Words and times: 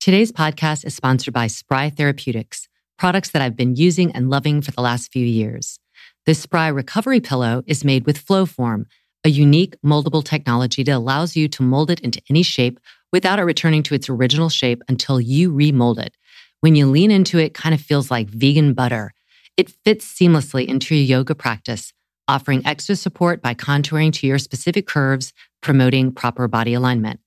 Today's 0.00 0.30
podcast 0.30 0.86
is 0.86 0.94
sponsored 0.94 1.34
by 1.34 1.48
Spry 1.48 1.90
Therapeutics, 1.90 2.68
products 2.98 3.30
that 3.30 3.42
I've 3.42 3.56
been 3.56 3.74
using 3.74 4.12
and 4.12 4.30
loving 4.30 4.62
for 4.62 4.70
the 4.70 4.80
last 4.80 5.10
few 5.12 5.26
years. 5.26 5.80
This 6.24 6.38
Spry 6.38 6.68
recovery 6.68 7.18
pillow 7.18 7.64
is 7.66 7.84
made 7.84 8.06
with 8.06 8.24
Flowform, 8.24 8.84
a 9.24 9.28
unique 9.28 9.74
moldable 9.84 10.22
technology 10.22 10.84
that 10.84 10.94
allows 10.94 11.34
you 11.34 11.48
to 11.48 11.64
mold 11.64 11.90
it 11.90 11.98
into 11.98 12.22
any 12.30 12.44
shape 12.44 12.78
without 13.12 13.40
it 13.40 13.42
returning 13.42 13.82
to 13.82 13.94
its 13.94 14.08
original 14.08 14.48
shape 14.48 14.82
until 14.88 15.20
you 15.20 15.52
remold 15.52 15.98
it. 15.98 16.16
When 16.60 16.76
you 16.76 16.86
lean 16.86 17.10
into 17.10 17.38
it, 17.38 17.52
kind 17.52 17.74
of 17.74 17.80
feels 17.80 18.08
like 18.08 18.28
vegan 18.28 18.74
butter. 18.74 19.12
It 19.56 19.68
fits 19.84 20.06
seamlessly 20.06 20.64
into 20.64 20.94
your 20.94 21.18
yoga 21.18 21.34
practice, 21.34 21.92
offering 22.28 22.64
extra 22.64 22.94
support 22.94 23.42
by 23.42 23.54
contouring 23.54 24.12
to 24.12 24.28
your 24.28 24.38
specific 24.38 24.86
curves, 24.86 25.32
promoting 25.60 26.12
proper 26.12 26.46
body 26.46 26.74
alignment. 26.74 27.18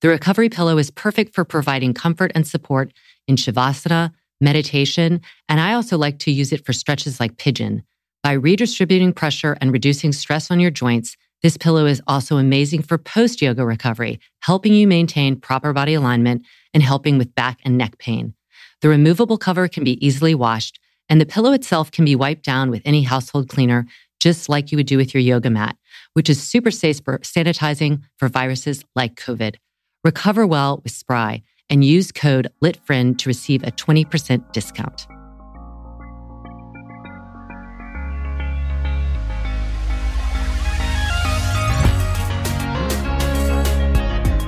The 0.00 0.08
recovery 0.08 0.48
pillow 0.48 0.78
is 0.78 0.90
perfect 0.90 1.34
for 1.34 1.44
providing 1.44 1.92
comfort 1.92 2.32
and 2.34 2.46
support 2.46 2.92
in 3.28 3.36
Shavasana, 3.36 4.12
meditation, 4.40 5.20
and 5.48 5.60
I 5.60 5.74
also 5.74 5.98
like 5.98 6.18
to 6.20 6.30
use 6.30 6.52
it 6.52 6.64
for 6.64 6.72
stretches 6.72 7.20
like 7.20 7.36
pigeon. 7.36 7.82
By 8.22 8.32
redistributing 8.32 9.12
pressure 9.12 9.58
and 9.60 9.72
reducing 9.72 10.12
stress 10.12 10.50
on 10.50 10.58
your 10.58 10.70
joints, 10.70 11.16
this 11.42 11.58
pillow 11.58 11.84
is 11.84 12.02
also 12.06 12.38
amazing 12.38 12.82
for 12.82 12.96
post 12.96 13.42
yoga 13.42 13.64
recovery, 13.64 14.20
helping 14.40 14.72
you 14.72 14.86
maintain 14.86 15.40
proper 15.40 15.72
body 15.72 15.94
alignment 15.94 16.46
and 16.72 16.82
helping 16.82 17.18
with 17.18 17.34
back 17.34 17.58
and 17.64 17.76
neck 17.76 17.98
pain. 17.98 18.34
The 18.80 18.88
removable 18.88 19.36
cover 19.36 19.68
can 19.68 19.84
be 19.84 20.04
easily 20.04 20.34
washed, 20.34 20.78
and 21.10 21.20
the 21.20 21.26
pillow 21.26 21.52
itself 21.52 21.90
can 21.90 22.06
be 22.06 22.16
wiped 22.16 22.44
down 22.44 22.70
with 22.70 22.82
any 22.86 23.02
household 23.02 23.50
cleaner, 23.50 23.86
just 24.18 24.48
like 24.48 24.72
you 24.72 24.76
would 24.76 24.86
do 24.86 24.96
with 24.96 25.12
your 25.12 25.22
yoga 25.22 25.50
mat, 25.50 25.76
which 26.14 26.30
is 26.30 26.42
super 26.42 26.70
safe 26.70 27.00
for 27.04 27.18
sanitizing 27.18 28.02
for 28.16 28.28
viruses 28.28 28.84
like 28.94 29.14
COVID. 29.16 29.56
Recover 30.02 30.46
well 30.46 30.80
with 30.82 30.92
Spry 30.92 31.42
and 31.68 31.84
use 31.84 32.10
code 32.10 32.50
LITFRIEND 32.62 33.18
to 33.18 33.28
receive 33.28 33.62
a 33.62 33.70
20% 33.70 34.50
discount. 34.50 35.06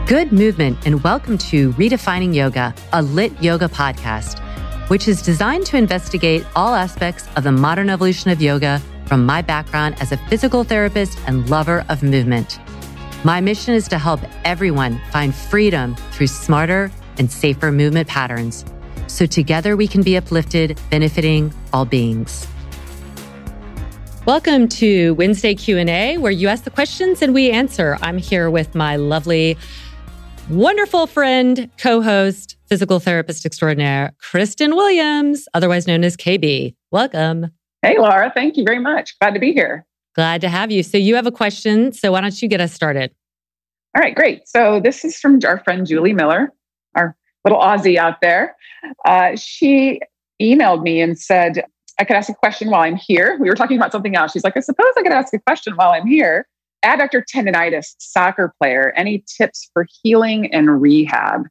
Good 0.08 0.32
movement, 0.32 0.78
and 0.86 1.04
welcome 1.04 1.36
to 1.36 1.72
Redefining 1.74 2.34
Yoga, 2.34 2.74
a 2.94 3.02
lit 3.02 3.32
yoga 3.42 3.68
podcast, 3.68 4.38
which 4.88 5.06
is 5.06 5.20
designed 5.20 5.66
to 5.66 5.76
investigate 5.76 6.46
all 6.56 6.74
aspects 6.74 7.28
of 7.36 7.44
the 7.44 7.52
modern 7.52 7.90
evolution 7.90 8.30
of 8.30 8.40
yoga 8.40 8.80
from 9.04 9.26
my 9.26 9.42
background 9.42 9.96
as 10.00 10.12
a 10.12 10.16
physical 10.28 10.64
therapist 10.64 11.18
and 11.26 11.50
lover 11.50 11.84
of 11.90 12.02
movement. 12.02 12.58
My 13.24 13.40
mission 13.40 13.74
is 13.74 13.86
to 13.86 13.98
help 13.98 14.18
everyone 14.44 15.00
find 15.12 15.32
freedom 15.32 15.94
through 16.10 16.26
smarter 16.26 16.90
and 17.18 17.30
safer 17.30 17.70
movement 17.70 18.08
patterns 18.08 18.64
so 19.06 19.26
together 19.26 19.76
we 19.76 19.86
can 19.86 20.02
be 20.02 20.16
uplifted, 20.16 20.80
benefiting 20.90 21.54
all 21.72 21.84
beings. 21.84 22.48
Welcome 24.26 24.66
to 24.70 25.14
Wednesday 25.14 25.54
Q&A 25.54 26.18
where 26.18 26.32
you 26.32 26.48
ask 26.48 26.64
the 26.64 26.70
questions 26.70 27.22
and 27.22 27.32
we 27.32 27.52
answer. 27.52 27.96
I'm 28.02 28.18
here 28.18 28.50
with 28.50 28.74
my 28.74 28.96
lovely 28.96 29.56
wonderful 30.50 31.06
friend, 31.06 31.70
co-host, 31.78 32.56
physical 32.66 32.98
therapist 32.98 33.46
extraordinaire, 33.46 34.14
Kristen 34.18 34.74
Williams, 34.74 35.46
otherwise 35.54 35.86
known 35.86 36.02
as 36.02 36.16
KB. 36.16 36.74
Welcome. 36.90 37.52
Hey, 37.82 37.98
Laura. 37.98 38.32
Thank 38.34 38.56
you 38.56 38.64
very 38.64 38.80
much. 38.80 39.16
Glad 39.20 39.34
to 39.34 39.40
be 39.40 39.52
here. 39.52 39.86
Glad 40.14 40.40
to 40.42 40.48
have 40.48 40.70
you. 40.70 40.82
So 40.82 40.98
you 40.98 41.14
have 41.14 41.26
a 41.26 41.32
question. 41.32 41.92
So 41.92 42.12
why 42.12 42.20
don't 42.20 42.40
you 42.42 42.48
get 42.48 42.60
us 42.60 42.72
started? 42.72 43.12
All 43.94 44.00
right, 44.02 44.14
great. 44.14 44.48
So 44.48 44.80
this 44.80 45.04
is 45.04 45.18
from 45.18 45.38
our 45.44 45.62
friend 45.64 45.86
Julie 45.86 46.12
Miller, 46.12 46.52
our 46.94 47.16
little 47.44 47.60
Aussie 47.60 47.96
out 47.96 48.20
there. 48.20 48.56
Uh, 49.04 49.36
she 49.36 50.00
emailed 50.40 50.82
me 50.82 51.00
and 51.00 51.18
said, 51.18 51.64
I 51.98 52.04
could 52.04 52.16
ask 52.16 52.28
a 52.28 52.34
question 52.34 52.70
while 52.70 52.82
I'm 52.82 52.96
here. 52.96 53.36
We 53.40 53.48
were 53.48 53.54
talking 53.54 53.76
about 53.76 53.92
something 53.92 54.16
else. 54.16 54.32
She's 54.32 54.44
like, 54.44 54.56
I 54.56 54.60
suppose 54.60 54.92
I 54.96 55.02
could 55.02 55.12
ask 55.12 55.32
a 55.34 55.38
question 55.38 55.74
while 55.74 55.90
I'm 55.90 56.06
here. 56.06 56.46
Adductor 56.84 57.22
tendonitis, 57.32 57.94
soccer 57.98 58.52
player, 58.60 58.92
any 58.96 59.24
tips 59.36 59.70
for 59.72 59.86
healing 60.02 60.52
and 60.52 60.80
rehab? 60.80 61.46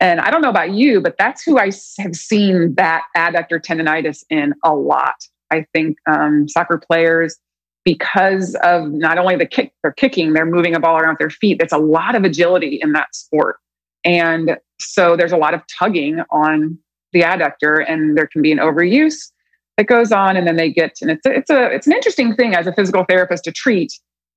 And 0.00 0.20
I 0.20 0.30
don't 0.30 0.42
know 0.42 0.48
about 0.48 0.72
you, 0.72 1.00
but 1.00 1.16
that's 1.18 1.42
who 1.42 1.58
I 1.58 1.70
have 1.98 2.14
seen 2.14 2.74
that 2.76 3.04
adductor 3.16 3.60
tendonitis 3.60 4.24
in 4.30 4.54
a 4.64 4.74
lot. 4.74 5.14
I 5.50 5.66
think 5.74 5.98
um, 6.10 6.48
soccer 6.48 6.78
players, 6.78 7.36
because 7.84 8.54
of 8.62 8.90
not 8.90 9.18
only 9.18 9.36
the 9.36 9.46
kick 9.46 9.72
they're 9.82 9.92
kicking, 9.92 10.32
they're 10.32 10.46
moving 10.46 10.74
a 10.74 10.80
ball 10.80 10.98
around 10.98 11.14
with 11.14 11.18
their 11.18 11.30
feet. 11.30 11.58
There's 11.58 11.72
a 11.72 11.78
lot 11.78 12.14
of 12.14 12.24
agility 12.24 12.78
in 12.80 12.92
that 12.92 13.14
sport. 13.14 13.58
And 14.04 14.56
so 14.78 15.16
there's 15.16 15.32
a 15.32 15.36
lot 15.36 15.54
of 15.54 15.62
tugging 15.66 16.20
on 16.30 16.78
the 17.12 17.20
adductor, 17.20 17.84
and 17.86 18.16
there 18.16 18.26
can 18.26 18.42
be 18.42 18.52
an 18.52 18.58
overuse 18.58 19.30
that 19.76 19.86
goes 19.86 20.12
on, 20.12 20.36
and 20.36 20.46
then 20.46 20.56
they 20.56 20.70
get 20.70 20.98
and 21.00 21.10
it's 21.10 21.26
a, 21.26 21.32
it's 21.32 21.50
a 21.50 21.66
it's 21.66 21.86
an 21.86 21.92
interesting 21.92 22.34
thing 22.34 22.54
as 22.54 22.66
a 22.66 22.72
physical 22.72 23.04
therapist 23.08 23.44
to 23.44 23.52
treat 23.52 23.92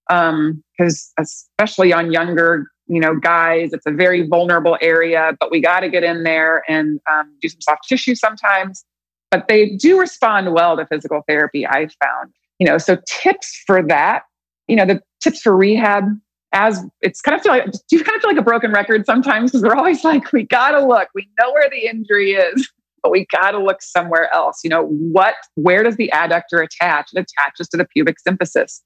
because 0.08 1.12
um, 1.18 1.26
especially 1.60 1.92
on 1.92 2.12
younger 2.12 2.68
you 2.88 3.00
know 3.00 3.16
guys 3.16 3.74
it's 3.74 3.86
a 3.86 3.92
very 3.92 4.28
vulnerable 4.28 4.78
area 4.82 5.36
but 5.40 5.50
we 5.50 5.60
got 5.60 5.80
to 5.80 5.90
get 5.90 6.04
in 6.04 6.24
there 6.24 6.64
and 6.68 7.00
um, 7.12 7.36
do 7.42 7.50
some 7.50 7.62
soft 7.62 7.88
tissue 7.88 8.14
sometimes 8.14 8.86
but 9.32 9.48
they 9.48 9.72
do 9.72 10.00
respond 10.00 10.54
well 10.54 10.78
to 10.78 10.86
physical 10.86 11.24
therapy 11.28 11.66
i've 11.66 11.92
found 12.04 12.32
you 12.60 12.68
know 12.68 12.78
so 12.78 12.98
tips 13.08 13.62
for 13.66 13.82
that 13.84 14.24
you 14.68 14.76
know 14.76 14.86
the 14.86 15.02
tips 15.22 15.42
for 15.42 15.56
rehab 15.56 16.06
as 16.54 16.84
it's 17.02 17.22
kind 17.22 17.36
of 17.36 17.42
feel 17.42 17.52
like 17.52 17.66
do 17.72 17.98
you 17.98 18.04
kind 18.04 18.16
of 18.16 18.22
feel 18.22 18.32
like 18.32 18.40
a 18.40 18.44
broken 18.44 18.72
record 18.72 19.06
sometimes 19.06 19.52
because 19.52 19.64
we're 19.64 19.76
always 19.76 20.04
like 20.04 20.32
we 20.32 20.44
gotta 20.44 20.86
look 20.86 21.10
we 21.16 21.28
know 21.40 21.52
where 21.52 21.70
the 21.70 21.88
injury 21.88 22.32
is 22.32 22.70
but 23.04 23.12
we 23.12 23.26
gotta 23.32 23.60
look 23.60 23.82
somewhere 23.82 24.34
else 24.34 24.60
you 24.64 24.70
know 24.70 24.86
what 24.86 25.36
where 25.56 25.84
does 25.84 25.96
the 25.98 26.10
adductor 26.14 26.64
attach 26.64 27.10
it 27.14 27.20
attaches 27.20 27.68
to 27.68 27.78
the 27.78 27.86
pubic 27.86 28.16
symphysis 28.28 28.82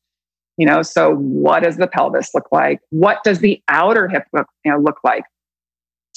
you 0.60 0.66
know, 0.66 0.82
so 0.82 1.16
what 1.16 1.64
does 1.64 1.78
the 1.78 1.88
pelvis 1.88 2.32
look 2.34 2.50
like? 2.52 2.82
What 2.90 3.24
does 3.24 3.40
the 3.40 3.64
outer 3.70 4.10
hip 4.10 4.26
look, 4.34 4.48
you 4.66 4.72
know, 4.74 4.78
look 4.78 4.98
like? 5.06 5.24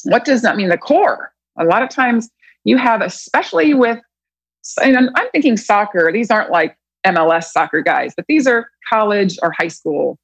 What 0.02 0.24
does 0.24 0.42
that 0.42 0.56
mean? 0.56 0.68
The 0.68 0.76
core. 0.76 1.32
A 1.60 1.64
lot 1.64 1.84
of 1.84 1.90
times 1.90 2.28
you 2.64 2.76
have, 2.76 3.02
especially 3.02 3.72
with, 3.72 4.00
and 4.82 5.10
I'm 5.14 5.30
thinking 5.30 5.56
soccer, 5.56 6.10
these 6.12 6.28
aren't 6.28 6.50
like 6.50 6.76
MLS 7.06 7.44
soccer 7.44 7.82
guys, 7.82 8.14
but 8.16 8.26
these 8.28 8.46
are 8.46 8.68
college 8.88 9.38
or 9.42 9.52
high 9.52 9.68
school 9.68 10.18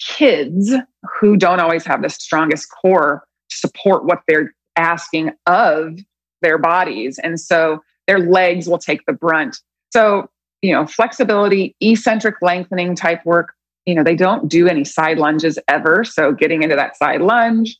kids 0.00 0.72
who 1.20 1.36
don't 1.36 1.60
always 1.60 1.84
have 1.84 2.02
the 2.02 2.08
strongest 2.08 2.68
core 2.70 3.24
to 3.50 3.56
support 3.56 4.04
what 4.04 4.22
they're 4.28 4.54
asking 4.76 5.32
of 5.46 5.98
their 6.42 6.58
bodies. 6.58 7.18
And 7.18 7.40
so 7.40 7.82
their 8.06 8.20
legs 8.20 8.68
will 8.68 8.78
take 8.78 9.04
the 9.06 9.12
brunt. 9.12 9.58
So, 9.92 10.30
you 10.62 10.72
know, 10.72 10.86
flexibility, 10.86 11.74
eccentric 11.80 12.36
lengthening 12.42 12.94
type 12.94 13.24
work, 13.24 13.54
you 13.86 13.94
know, 13.94 14.04
they 14.04 14.14
don't 14.14 14.48
do 14.48 14.68
any 14.68 14.84
side 14.84 15.18
lunges 15.18 15.58
ever. 15.66 16.04
So 16.04 16.32
getting 16.32 16.62
into 16.62 16.76
that 16.76 16.96
side 16.96 17.20
lunge. 17.20 17.76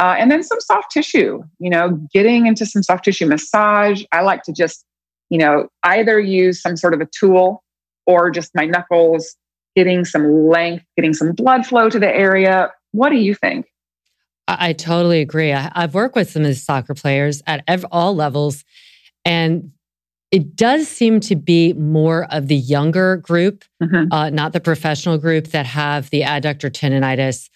Uh, 0.00 0.14
and 0.16 0.30
then 0.30 0.42
some 0.42 0.60
soft 0.60 0.92
tissue, 0.92 1.42
you 1.58 1.68
know, 1.68 1.90
getting 2.14 2.46
into 2.46 2.64
some 2.64 2.82
soft 2.82 3.04
tissue 3.04 3.26
massage. 3.26 4.04
I 4.12 4.20
like 4.20 4.44
to 4.44 4.52
just 4.52 4.84
you 5.30 5.38
know, 5.38 5.68
either 5.82 6.18
use 6.18 6.60
some 6.60 6.76
sort 6.76 6.94
of 6.94 7.00
a 7.00 7.06
tool 7.06 7.62
or 8.08 8.30
just 8.30 8.50
my 8.54 8.64
knuckles, 8.64 9.36
getting 9.76 10.04
some 10.04 10.48
length, 10.48 10.84
getting 10.96 11.14
some 11.14 11.32
blood 11.32 11.64
flow 11.64 11.88
to 11.88 11.98
the 12.00 12.08
area. 12.08 12.72
What 12.90 13.10
do 13.10 13.16
you 13.16 13.34
think? 13.34 13.66
I, 14.48 14.70
I 14.70 14.72
totally 14.72 15.20
agree. 15.20 15.52
I, 15.52 15.70
have 15.74 15.94
worked 15.94 16.16
with 16.16 16.30
some 16.30 16.42
of 16.42 16.48
the 16.48 16.54
soccer 16.56 16.94
players 16.94 17.42
at 17.46 17.62
ev- 17.68 17.86
all 17.92 18.16
levels, 18.16 18.64
and 19.24 19.70
it 20.32 20.56
does 20.56 20.88
seem 20.88 21.20
to 21.20 21.36
be 21.36 21.74
more 21.74 22.26
of 22.30 22.48
the 22.48 22.56
younger 22.56 23.18
group, 23.18 23.64
mm-hmm. 23.82 24.12
uh, 24.12 24.30
not 24.30 24.52
the 24.52 24.60
professional 24.60 25.18
group 25.18 25.48
that 25.48 25.66
have 25.66 26.10
the 26.10 26.22
adductor 26.22 26.70
tendonitis. 26.70 27.48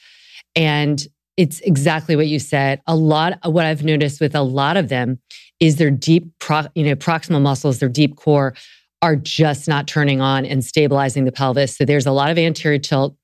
And 0.55 1.05
it's 1.37 1.61
exactly 1.61 2.15
what 2.15 2.27
you 2.27 2.39
said. 2.39 2.83
A 2.87 2.95
lot 2.95 3.39
of 3.43 3.55
what 3.55 3.65
I've 3.65 3.85
noticed 3.85 4.21
with 4.21 4.35
a 4.35 4.43
lot 4.43 4.77
of 4.77 4.91
them 4.91 5.19
is 5.61 5.77
their 5.77 5.91
deep, 5.91 6.27
pro, 6.41 6.63
you 6.75 6.85
know, 6.85 6.95
proximal 6.95 7.41
muscles, 7.41 7.79
their 7.79 7.89
deep 7.89 8.17
core 8.17 8.55
are 9.03 9.17
just 9.17 9.67
not 9.69 9.89
turning 9.89 10.21
on 10.21 10.47
and 10.47 10.65
stabilizing 10.65 11.25
the 11.25 11.33
pelvis. 11.33 11.77
So 11.77 11.85
there's 11.85 12.07
a 12.07 12.13
lot 12.13 12.31
of 12.31 12.39
anterior 12.39 12.79
tilt. 12.79 13.17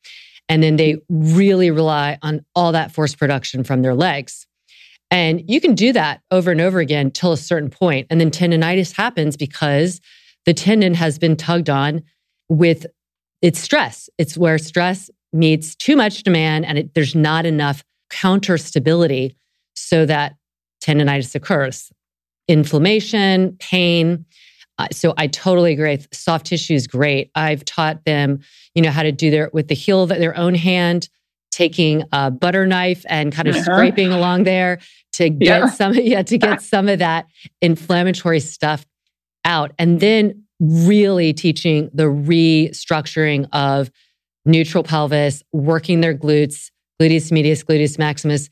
And 0.48 0.62
then 0.62 0.76
they 0.76 0.98
really 1.08 1.70
rely 1.70 2.19
on 2.22 2.44
all 2.54 2.72
that 2.72 2.90
force 2.90 3.14
production 3.14 3.62
from 3.64 3.82
their 3.82 3.94
legs. 3.94 4.46
And 5.10 5.42
you 5.48 5.60
can 5.60 5.75
do 5.75 5.92
that 5.92 6.20
over 6.30 6.50
and 6.50 6.60
over 6.60 6.80
again 6.80 7.10
till 7.10 7.32
a 7.32 7.36
certain 7.36 7.70
point. 7.70 8.08
And 8.10 8.20
then 8.20 8.30
tendonitis 8.30 8.94
happens 8.94 9.36
because 9.36 10.00
the 10.44 10.54
tendon 10.54 10.94
has 10.94 11.19
been 11.19 11.36
tugged 11.36 11.70
on 11.70 12.02
with 12.48 12.86
its 13.40 13.60
stress. 13.60 14.10
It's 14.19 14.36
where 14.36 14.58
stress 14.58 15.10
meets 15.32 15.75
too 15.75 15.96
much 15.96 16.22
demand 16.22 16.66
and 16.66 16.78
it, 16.78 16.94
there's 16.94 17.14
not 17.14 17.46
enough 17.46 17.84
counter 18.10 18.58
stability 18.58 19.36
so 19.75 20.06
that 20.06 20.34
tendonitis 20.82 21.34
occurs. 21.34 21.90
Inflammation, 22.48 23.56
pain, 23.58 24.25
so 24.92 25.14
I 25.16 25.26
totally 25.26 25.72
agree. 25.72 25.98
Soft 26.12 26.46
tissue 26.46 26.75
is 26.75 26.86
great. 26.86 27.30
I've 27.34 27.64
taught 27.64 28.04
them, 28.04 28.40
you 28.75 28.82
know, 28.82 28.90
how 28.90 29.02
to 29.02 29.12
do 29.12 29.30
their 29.30 29.50
with 29.52 29.69
the 29.69 29.75
heel 29.75 30.02
of 30.02 30.08
their 30.10 30.36
own 30.36 30.54
hand, 30.54 31.08
taking 31.50 32.04
a 32.12 32.30
butter 32.30 32.66
knife 32.66 33.04
and 33.08 33.32
kind 33.32 33.48
of 33.48 33.56
uh-huh. 33.56 33.64
scraping 33.64 34.12
along 34.12 34.44
there 34.44 34.78
to 35.14 35.28
get 35.30 35.60
yeah. 35.60 35.66
some, 35.66 35.94
yeah, 35.94 36.22
to 36.22 36.38
get 36.38 36.62
some 36.62 36.88
of 36.88 37.00
that 37.00 37.26
inflammatory 37.60 38.40
stuff 38.40 38.86
out, 39.44 39.72
and 39.78 40.00
then 40.00 40.44
really 40.60 41.32
teaching 41.32 41.90
the 41.92 42.04
restructuring 42.04 43.48
of 43.52 43.90
neutral 44.44 44.82
pelvis, 44.84 45.42
working 45.52 46.00
their 46.00 46.14
glutes, 46.14 46.70
gluteus 47.00 47.30
medius, 47.30 47.62
gluteus 47.62 47.98
maximus, 47.98 48.48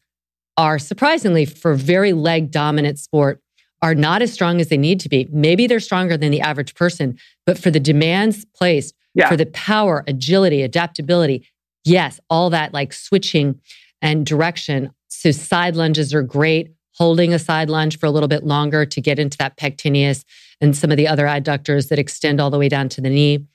are 0.57 0.79
surprisingly 0.79 1.45
for 1.45 1.75
very 1.75 2.13
leg 2.13 2.51
dominant 2.51 2.99
sport 2.99 3.41
are 3.83 3.95
not 3.95 4.23
as 4.23 4.33
strong 4.33 4.61
as 4.61 4.69
they 4.69 4.77
need 4.77 5.01
to 5.01 5.09
be. 5.09 5.29
Maybe 5.31 5.67
they're 5.67 5.81
stronger 5.81 6.17
than 6.17 6.31
the 6.31 6.41
average 6.41 6.75
person, 6.75 7.19
but 7.45 7.59
for 7.59 7.71
the 7.71 7.81
demands 7.81 8.45
placed, 8.55 8.95
yeah. 9.15 9.29
for 9.29 9.37
the 9.37 9.47
power, 9.47 10.05
agility, 10.07 10.63
adaptability, 10.63 11.47
yes, 11.85 12.21
all 12.31 12.51
that 12.51 12.73
like 12.73 12.93
switching 12.93 13.61
and 14.03 14.27
direction. 14.27 14.91
So 15.09 15.31
side 15.31 15.77
lunges 15.77 16.15
are 16.15 16.23
great. 16.23 16.73
Holding 16.95 17.35
a 17.35 17.39
side 17.39 17.69
lunge 17.69 17.99
for 17.99 18.07
a 18.07 18.11
little 18.11 18.29
bit 18.29 18.45
longer 18.45 18.87
to 18.87 19.01
get 19.03 19.19
into 19.19 19.37
that 19.39 19.59
pectineus 19.59 20.25
and 20.63 20.75
some 20.75 20.91
of 20.91 20.97
the 20.97 21.07
other 21.07 21.27
adductors 21.27 21.89
that 21.89 21.99
extend 21.99 22.41
all 22.41 22.51
the 22.51 22.59
way 22.59 22.71
down 22.71 22.89
to 22.91 23.03
the 23.03 23.11
knee. 23.11 23.47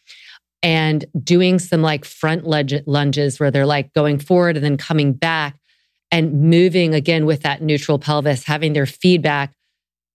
And 0.64 1.06
doing 1.24 1.58
some 1.58 1.82
like 1.82 2.06
front 2.06 2.46
lunges 2.46 3.40
where 3.40 3.50
they're 3.50 3.66
like 3.66 3.94
going 3.94 4.20
forward 4.20 4.58
and 4.58 4.64
then 4.64 4.78
coming 4.78 5.14
back 5.14 5.58
and 6.12 6.34
moving 6.34 6.94
again 6.94 7.26
with 7.26 7.42
that 7.42 7.64
neutral 7.64 7.98
pelvis, 7.98 8.44
having 8.44 8.74
their 8.74 8.86
feedback 8.86 9.56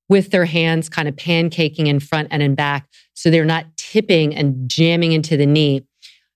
with 0.09 0.31
their 0.31 0.45
hands 0.45 0.89
kind 0.89 1.09
of 1.09 1.17
pancaking 1.17 1.87
in 1.87 2.01
front 2.01 2.29
and 2.31 2.43
in 2.43 2.55
back. 2.55 2.89
So 3.15 3.31
they're 3.31 3.45
not 3.45 3.67
tipping 3.77 4.35
and 4.35 4.69
jamming 4.69 5.13
into 5.13 5.37
the 5.37 5.47
knee 5.47 5.85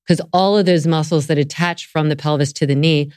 because 0.07 0.21
all 0.33 0.59
of 0.59 0.67
those 0.67 0.87
muscles 0.87 1.29
that 1.29 1.39
attach 1.39 1.87
from 1.87 2.09
the 2.09 2.17
pelvis 2.17 2.53
to 2.55 2.67
the 2.67 2.75
knee 2.75 3.13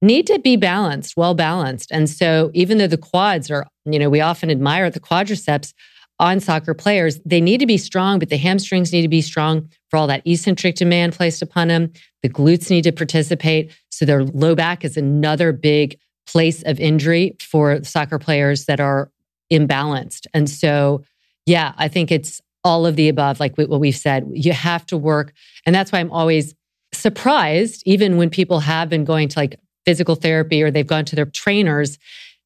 need 0.00 0.26
to 0.26 0.38
be 0.38 0.56
balanced, 0.56 1.16
well 1.16 1.34
balanced. 1.34 1.90
And 1.90 2.08
so 2.08 2.50
even 2.54 2.78
though 2.78 2.86
the 2.86 2.98
quads 2.98 3.50
are, 3.50 3.66
you 3.84 3.98
know, 3.98 4.10
we 4.10 4.20
often 4.20 4.50
admire 4.50 4.90
the 4.90 5.00
quadriceps 5.00 5.72
on 6.20 6.38
soccer 6.38 6.74
players, 6.74 7.18
they 7.24 7.40
need 7.40 7.58
to 7.58 7.66
be 7.66 7.78
strong, 7.78 8.18
but 8.18 8.28
the 8.28 8.36
hamstrings 8.36 8.92
need 8.92 9.02
to 9.02 9.08
be 9.08 9.22
strong 9.22 9.68
for 9.90 9.96
all 9.96 10.06
that 10.06 10.26
eccentric 10.26 10.76
demand 10.76 11.14
placed 11.14 11.42
upon 11.42 11.68
them. 11.68 11.92
The 12.22 12.28
glutes 12.28 12.70
need 12.70 12.84
to 12.84 12.92
participate. 12.92 13.72
So 13.90 14.04
their 14.04 14.24
low 14.24 14.54
back 14.54 14.84
is 14.84 14.96
another 14.96 15.52
big 15.52 15.98
place 16.26 16.62
of 16.62 16.78
injury 16.78 17.36
for 17.40 17.82
soccer 17.82 18.18
players 18.18 18.66
that 18.66 18.80
are 18.80 19.10
imbalanced. 19.52 20.26
And 20.32 20.48
so, 20.48 21.02
yeah, 21.46 21.72
I 21.76 21.88
think 21.88 22.10
it's 22.10 22.40
all 22.64 22.86
of 22.86 22.96
the 22.96 23.08
above, 23.08 23.40
like 23.40 23.56
what 23.56 23.80
we've 23.80 23.94
said. 23.94 24.26
You 24.32 24.52
have 24.52 24.86
to 24.86 24.96
work. 24.96 25.32
And 25.66 25.74
that's 25.74 25.92
why 25.92 26.00
I'm 26.00 26.12
always 26.12 26.54
surprised, 26.92 27.82
even 27.84 28.16
when 28.16 28.30
people 28.30 28.60
have 28.60 28.88
been 28.88 29.04
going 29.04 29.28
to 29.28 29.38
like 29.38 29.60
physical 29.84 30.14
therapy 30.14 30.62
or 30.62 30.70
they've 30.70 30.86
gone 30.86 31.04
to 31.04 31.16
their 31.16 31.26
trainers, 31.26 31.98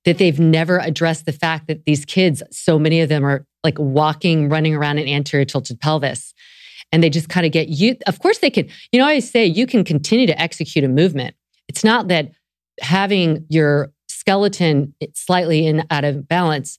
that 0.05 0.19
they've 0.19 0.41
never 0.41 0.79
addressed 0.79 1.27
the 1.27 1.33
fact 1.33 1.69
that 1.69 1.85
these 1.85 2.05
kids, 2.05 2.43
so 2.51 2.79
many 2.79 3.01
of 3.01 3.09
them 3.09 3.25
are 3.25 3.47
like 3.63 3.79
walking, 3.79 4.49
running 4.49 4.75
around 4.75 4.99
an 4.99 5.07
anterior 5.07 5.45
tilted 5.45 5.81
pelvis. 5.81 6.35
And 6.91 7.03
they 7.03 7.11
just 7.11 7.29
kind 7.29 7.45
of 7.45 7.53
get 7.53 7.69
you. 7.69 7.97
Of 8.07 8.19
course, 8.19 8.39
they 8.39 8.51
can, 8.51 8.69
you 8.93 8.99
know, 8.99 9.07
I 9.07 9.19
say 9.19 9.45
you 9.45 9.67
can 9.67 9.85
continue 9.85 10.27
to 10.27 10.41
execute 10.41 10.85
a 10.85 10.89
movement. 10.89 11.37
It's 11.69 11.85
not 11.85 12.09
that 12.09 12.33
having 12.81 13.45
your 13.51 13.93
skeleton 14.09 14.95
slightly 15.15 15.67
in 15.67 15.85
out 15.91 16.05
of 16.05 16.27
balance 16.27 16.79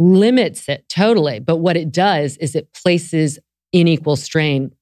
limits 0.00 0.68
it 0.68 0.88
totally. 0.88 1.38
But 1.38 1.58
what 1.58 1.76
it 1.76 1.92
does 1.92 2.36
is 2.38 2.56
it 2.56 2.72
places 2.72 3.38
unequal 3.72 4.16
strain 4.16 4.74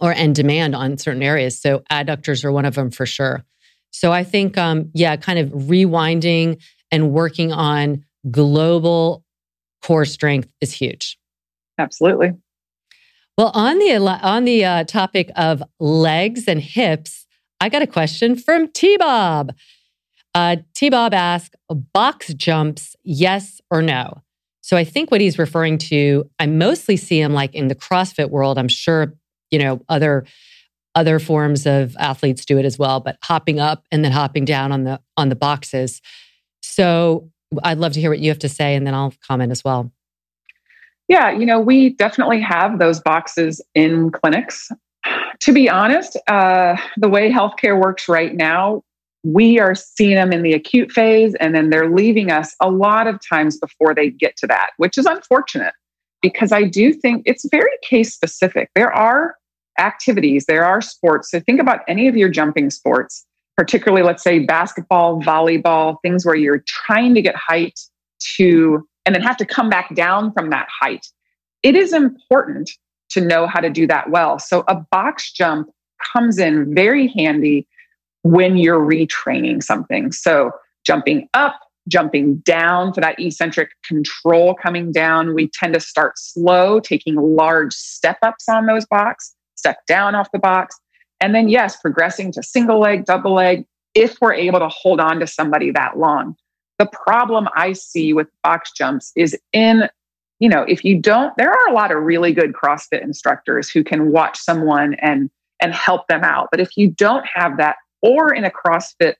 or 0.00 0.12
and 0.12 0.34
demand 0.34 0.74
on 0.74 0.98
certain 0.98 1.22
areas. 1.22 1.58
So 1.58 1.82
adductors 1.90 2.44
are 2.44 2.52
one 2.52 2.66
of 2.66 2.74
them 2.74 2.90
for 2.90 3.06
sure. 3.06 3.44
So 3.90 4.12
I 4.12 4.24
think, 4.24 4.58
um, 4.58 4.90
yeah, 4.92 5.16
kind 5.16 5.38
of 5.38 5.48
rewinding 5.50 6.60
and 6.90 7.12
working 7.12 7.52
on 7.52 8.04
global 8.30 9.24
core 9.80 10.04
strength 10.04 10.48
is 10.60 10.72
huge. 10.72 11.18
Absolutely. 11.78 12.32
Well, 13.38 13.52
on 13.54 13.78
the 13.78 13.96
on 13.96 14.44
the 14.44 14.64
uh, 14.64 14.84
topic 14.84 15.30
of 15.36 15.62
legs 15.78 16.48
and 16.48 16.60
hips, 16.60 17.24
I 17.60 17.68
got 17.68 17.82
a 17.82 17.86
question 17.86 18.34
from 18.34 18.68
T 18.72 18.96
Bob. 18.96 19.54
Uh, 20.34 20.56
T 20.74 20.90
Bob 20.90 21.14
asked, 21.14 21.54
"Box 21.92 22.34
jumps, 22.34 22.96
yes 23.04 23.60
or 23.70 23.80
no?" 23.80 24.22
So 24.68 24.76
I 24.76 24.84
think 24.84 25.10
what 25.10 25.22
he's 25.22 25.38
referring 25.38 25.78
to, 25.78 26.28
I 26.38 26.44
mostly 26.44 26.98
see 26.98 27.18
him 27.18 27.32
like 27.32 27.54
in 27.54 27.68
the 27.68 27.74
CrossFit 27.74 28.28
world. 28.28 28.58
I'm 28.58 28.68
sure, 28.68 29.14
you 29.50 29.58
know, 29.58 29.80
other 29.88 30.26
other 30.94 31.18
forms 31.18 31.64
of 31.64 31.96
athletes 31.98 32.44
do 32.44 32.58
it 32.58 32.66
as 32.66 32.78
well, 32.78 33.00
but 33.00 33.16
hopping 33.22 33.58
up 33.58 33.86
and 33.90 34.04
then 34.04 34.12
hopping 34.12 34.44
down 34.44 34.70
on 34.70 34.84
the 34.84 35.00
on 35.16 35.30
the 35.30 35.36
boxes. 35.36 36.02
So 36.60 37.30
I'd 37.64 37.78
love 37.78 37.94
to 37.94 38.00
hear 38.00 38.10
what 38.10 38.18
you 38.18 38.28
have 38.28 38.40
to 38.40 38.48
say 38.50 38.74
and 38.74 38.86
then 38.86 38.92
I'll 38.92 39.14
comment 39.26 39.52
as 39.52 39.64
well. 39.64 39.90
Yeah, 41.08 41.30
you 41.30 41.46
know, 41.46 41.58
we 41.58 41.94
definitely 41.94 42.42
have 42.42 42.78
those 42.78 43.00
boxes 43.00 43.64
in 43.74 44.10
clinics. 44.10 44.70
To 45.42 45.52
be 45.52 45.70
honest, 45.70 46.18
uh, 46.26 46.76
the 46.96 47.08
way 47.08 47.30
healthcare 47.30 47.80
works 47.80 48.08
right 48.08 48.34
now, 48.34 48.82
we 49.24 49.58
are 49.58 49.74
seeing 49.74 50.14
them 50.14 50.32
in 50.32 50.42
the 50.42 50.52
acute 50.52 50.92
phase 50.92 51.34
and 51.36 51.54
then 51.54 51.70
they're 51.70 51.90
leaving 51.90 52.30
us 52.30 52.54
a 52.60 52.70
lot 52.70 53.06
of 53.06 53.20
times 53.26 53.58
before 53.58 53.94
they 53.94 54.10
get 54.10 54.36
to 54.36 54.46
that, 54.46 54.70
which 54.76 54.96
is 54.96 55.06
unfortunate 55.06 55.74
because 56.22 56.52
I 56.52 56.64
do 56.64 56.92
think 56.92 57.22
it's 57.26 57.48
very 57.50 57.70
case 57.82 58.14
specific. 58.14 58.70
There 58.74 58.92
are 58.92 59.36
activities, 59.78 60.46
there 60.46 60.64
are 60.64 60.80
sports. 60.80 61.30
So 61.30 61.40
think 61.40 61.60
about 61.60 61.80
any 61.88 62.08
of 62.08 62.16
your 62.16 62.28
jumping 62.28 62.70
sports, 62.70 63.24
particularly, 63.56 64.04
let's 64.04 64.22
say, 64.22 64.40
basketball, 64.40 65.20
volleyball, 65.22 65.96
things 66.02 66.26
where 66.26 66.34
you're 66.34 66.64
trying 66.66 67.14
to 67.14 67.22
get 67.22 67.36
height 67.36 67.78
to, 68.36 68.86
and 69.06 69.14
then 69.14 69.22
have 69.22 69.36
to 69.36 69.46
come 69.46 69.70
back 69.70 69.94
down 69.94 70.32
from 70.32 70.50
that 70.50 70.68
height. 70.68 71.06
It 71.62 71.76
is 71.76 71.92
important 71.92 72.70
to 73.10 73.20
know 73.20 73.46
how 73.46 73.60
to 73.60 73.70
do 73.70 73.86
that 73.86 74.10
well. 74.10 74.38
So 74.38 74.64
a 74.68 74.76
box 74.90 75.32
jump 75.32 75.70
comes 76.12 76.38
in 76.38 76.74
very 76.74 77.08
handy 77.16 77.66
when 78.30 78.56
you're 78.56 78.80
retraining 78.80 79.62
something. 79.62 80.12
So 80.12 80.50
jumping 80.84 81.28
up, 81.34 81.58
jumping 81.88 82.36
down 82.38 82.92
for 82.92 83.00
that 83.00 83.18
eccentric 83.18 83.70
control 83.84 84.54
coming 84.54 84.92
down. 84.92 85.34
We 85.34 85.48
tend 85.48 85.74
to 85.74 85.80
start 85.80 86.18
slow, 86.18 86.80
taking 86.80 87.16
large 87.16 87.72
step 87.72 88.18
ups 88.22 88.48
on 88.48 88.66
those 88.66 88.86
box, 88.86 89.34
step 89.54 89.78
down 89.86 90.14
off 90.14 90.30
the 90.32 90.38
box. 90.38 90.78
And 91.20 91.34
then, 91.34 91.48
yes, 91.48 91.76
progressing 91.76 92.30
to 92.32 92.42
single 92.42 92.78
leg, 92.78 93.06
double 93.06 93.34
leg, 93.34 93.64
if 93.94 94.18
we're 94.20 94.34
able 94.34 94.60
to 94.60 94.68
hold 94.68 95.00
on 95.00 95.18
to 95.20 95.26
somebody 95.26 95.70
that 95.72 95.98
long. 95.98 96.36
The 96.78 96.86
problem 96.86 97.48
I 97.56 97.72
see 97.72 98.12
with 98.12 98.28
box 98.44 98.70
jumps 98.76 99.10
is 99.16 99.36
in, 99.52 99.88
you 100.38 100.48
know, 100.48 100.62
if 100.68 100.84
you 100.84 101.00
don't, 101.00 101.36
there 101.36 101.50
are 101.50 101.68
a 101.68 101.72
lot 101.72 101.90
of 101.90 102.02
really 102.02 102.32
good 102.32 102.52
CrossFit 102.52 103.02
instructors 103.02 103.68
who 103.68 103.82
can 103.82 104.12
watch 104.12 104.38
someone 104.38 104.94
and 104.94 105.30
and 105.60 105.74
help 105.74 106.06
them 106.06 106.22
out. 106.22 106.48
But 106.52 106.60
if 106.60 106.76
you 106.76 106.88
don't 106.88 107.26
have 107.34 107.56
that 107.56 107.76
or 108.02 108.32
in 108.32 108.44
a 108.44 108.50
CrossFit 108.50 109.14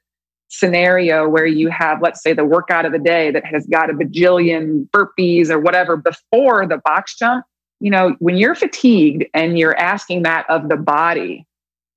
scenario 0.49 1.29
where 1.29 1.47
you 1.47 1.69
have, 1.69 2.01
let's 2.01 2.23
say, 2.23 2.33
the 2.33 2.45
workout 2.45 2.87
of 2.87 2.93
the 2.93 2.99
day 2.99 3.31
that 3.31 3.45
has 3.45 3.67
got 3.67 3.91
a 3.91 3.93
bajillion 3.93 4.89
burpees 4.91 5.51
or 5.51 5.59
whatever 5.59 5.97
before 5.97 6.67
the 6.67 6.79
box 6.85 7.17
jump, 7.17 7.45
you 7.81 7.91
know, 7.91 8.17
when 8.19 8.37
you're 8.37 8.55
fatigued 8.55 9.25
and 9.35 9.59
you're 9.59 9.79
asking 9.79 10.23
that 10.23 10.49
of 10.49 10.69
the 10.69 10.77
body, 10.77 11.47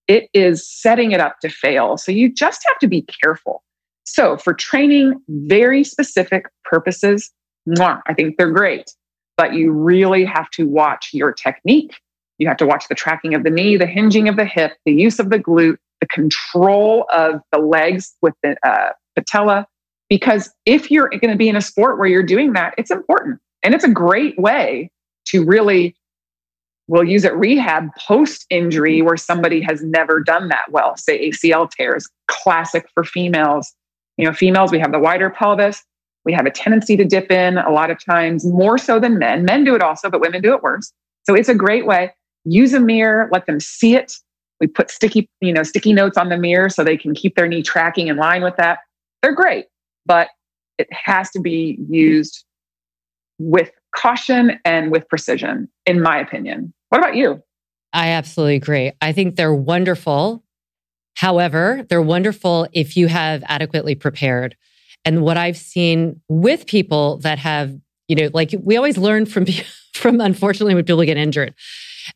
it 0.08 0.30
is 0.34 0.70
setting 0.70 1.12
it 1.12 1.22
up 1.22 1.40
to 1.40 1.50
fail. 1.50 1.96
So 1.98 2.12
you 2.12 2.32
just 2.32 2.64
have 2.68 2.78
to 2.80 2.88
be 2.88 3.06
careful. 3.24 3.64
So 4.04 4.36
for 4.36 4.54
training 4.54 5.22
very 5.30 5.84
specific 5.84 6.46
purposes, 6.66 7.32
I 7.80 8.14
think 8.14 8.36
they're 8.38 8.52
great, 8.52 8.92
but 9.38 9.54
you 9.54 9.72
really 9.72 10.26
have 10.26 10.50
to 10.52 10.68
watch 10.68 11.12
your 11.14 11.32
technique. 11.32 11.96
You 12.38 12.48
have 12.48 12.58
to 12.58 12.66
watch 12.66 12.88
the 12.90 12.96
tracking 12.96 13.34
of 13.36 13.44
the 13.44 13.50
knee, 13.50 13.78
the 13.78 13.86
hinging 13.86 14.28
of 14.28 14.36
the 14.36 14.46
hip, 14.46 14.74
the 14.86 14.92
use 14.92 15.20
of 15.20 15.30
the 15.30 15.40
glute, 15.40 15.78
the 16.02 16.08
control 16.08 17.06
of 17.14 17.36
the 17.54 17.60
legs 17.60 18.14
with 18.22 18.34
the 18.44 18.58
uh, 18.68 18.92
patella. 19.16 19.66
Because 20.10 20.52
if 20.66 20.92
you're 20.92 21.08
going 21.08 21.32
to 21.32 21.38
be 21.38 21.48
in 21.48 21.56
a 21.56 21.62
sport 21.62 21.98
where 21.98 22.08
you're 22.08 22.24
doing 22.24 22.52
that, 22.54 22.74
it's 22.78 22.92
important. 22.92 23.40
And 23.64 23.74
it's 23.74 23.86
a 23.86 23.90
great 23.90 24.38
way 24.38 24.92
to 25.28 25.46
really, 25.46 25.96
we'll 26.88 27.06
use 27.06 27.24
it 27.24 27.34
rehab 27.36 27.88
post 27.98 28.46
injury 28.50 29.02
where 29.02 29.16
somebody 29.16 29.62
has 29.62 29.82
never 29.82 30.20
done 30.20 30.50
that 30.50 30.66
well. 30.72 30.98
Say 30.98 31.30
ACL 31.30 31.70
tears, 31.70 32.10
classic 32.28 32.90
for 32.94 33.06
females. 33.06 33.74
You 34.18 34.26
know, 34.26 34.34
females, 34.34 34.72
we 34.72 34.80
have 34.80 34.92
the 34.92 35.00
wider 35.00 35.30
pelvis. 35.30 35.82
We 36.26 36.34
have 36.34 36.46
a 36.46 36.52
tendency 36.52 36.98
to 36.98 37.06
dip 37.06 37.32
in 37.32 37.58
a 37.58 37.72
lot 37.72 37.90
of 37.90 38.04
times, 38.04 38.46
more 38.46 38.78
so 38.78 39.00
than 39.00 39.18
men. 39.18 39.46
Men 39.46 39.64
do 39.64 39.76
it 39.76 39.82
also, 39.82 40.10
but 40.10 40.22
women 40.22 40.42
do 40.42 40.54
it 40.54 40.62
worse. 40.62 40.92
So 41.24 41.36
it's 41.36 41.50
a 41.50 41.56
great 41.56 41.86
way. 41.86 42.14
Use 42.44 42.74
a 42.74 42.80
mirror, 42.80 43.30
let 43.32 43.46
them 43.46 43.60
see 43.60 43.96
it, 43.96 44.14
we 44.62 44.68
put 44.68 44.92
sticky, 44.92 45.28
you 45.42 45.52
know, 45.52 45.64
sticky 45.64 45.92
notes 45.92 46.18
on 46.18 46.30
the 46.30 46.38
mirror 46.38 46.70
so 46.70 46.84
they 46.84 46.96
can 46.96 47.14
keep 47.14 47.36
their 47.36 47.48
knee 47.48 47.64
tracking 47.64 48.08
in 48.08 48.16
line 48.16 48.44
with 48.44 48.56
that. 48.58 48.80
They're 49.22 49.36
great, 49.36 49.66
but 50.06 50.30
it 50.78 50.88
has 50.92 51.32
to 51.32 51.42
be 51.42 51.78
used 51.90 52.46
with 53.40 53.72
caution 53.96 54.60
and 54.64 54.92
with 54.92 55.10
precision, 55.10 55.68
in 55.86 56.02
my 56.02 56.20
opinion. 56.20 56.74
What 56.90 57.00
about 57.00 57.16
you? 57.16 57.42
I 57.92 58.10
absolutely 58.10 58.56
agree. 58.56 58.92
I 59.02 59.12
think 59.12 59.36
they're 59.36 59.54
wonderful. 59.54 60.44
However, 61.16 61.86
they're 61.90 62.02
wonderful 62.02 62.68
if 62.72 62.96
you 62.96 63.08
have 63.08 63.44
adequately 63.48 63.96
prepared. 63.96 64.56
And 65.04 65.24
what 65.24 65.38
I've 65.38 65.58
seen 65.58 66.22
with 66.30 66.68
people 66.68 67.18
that 67.18 67.40
have, 67.40 67.76
you 68.08 68.16
know, 68.16 68.30
like 68.34 68.54
we 68.62 68.78
always 68.78 68.98
learn 68.98 69.26
from 69.26 69.46
from 69.94 70.22
unfortunately 70.22 70.76
when 70.76 70.86
people 70.86 71.04
get 71.04 71.18
injured. 71.18 71.56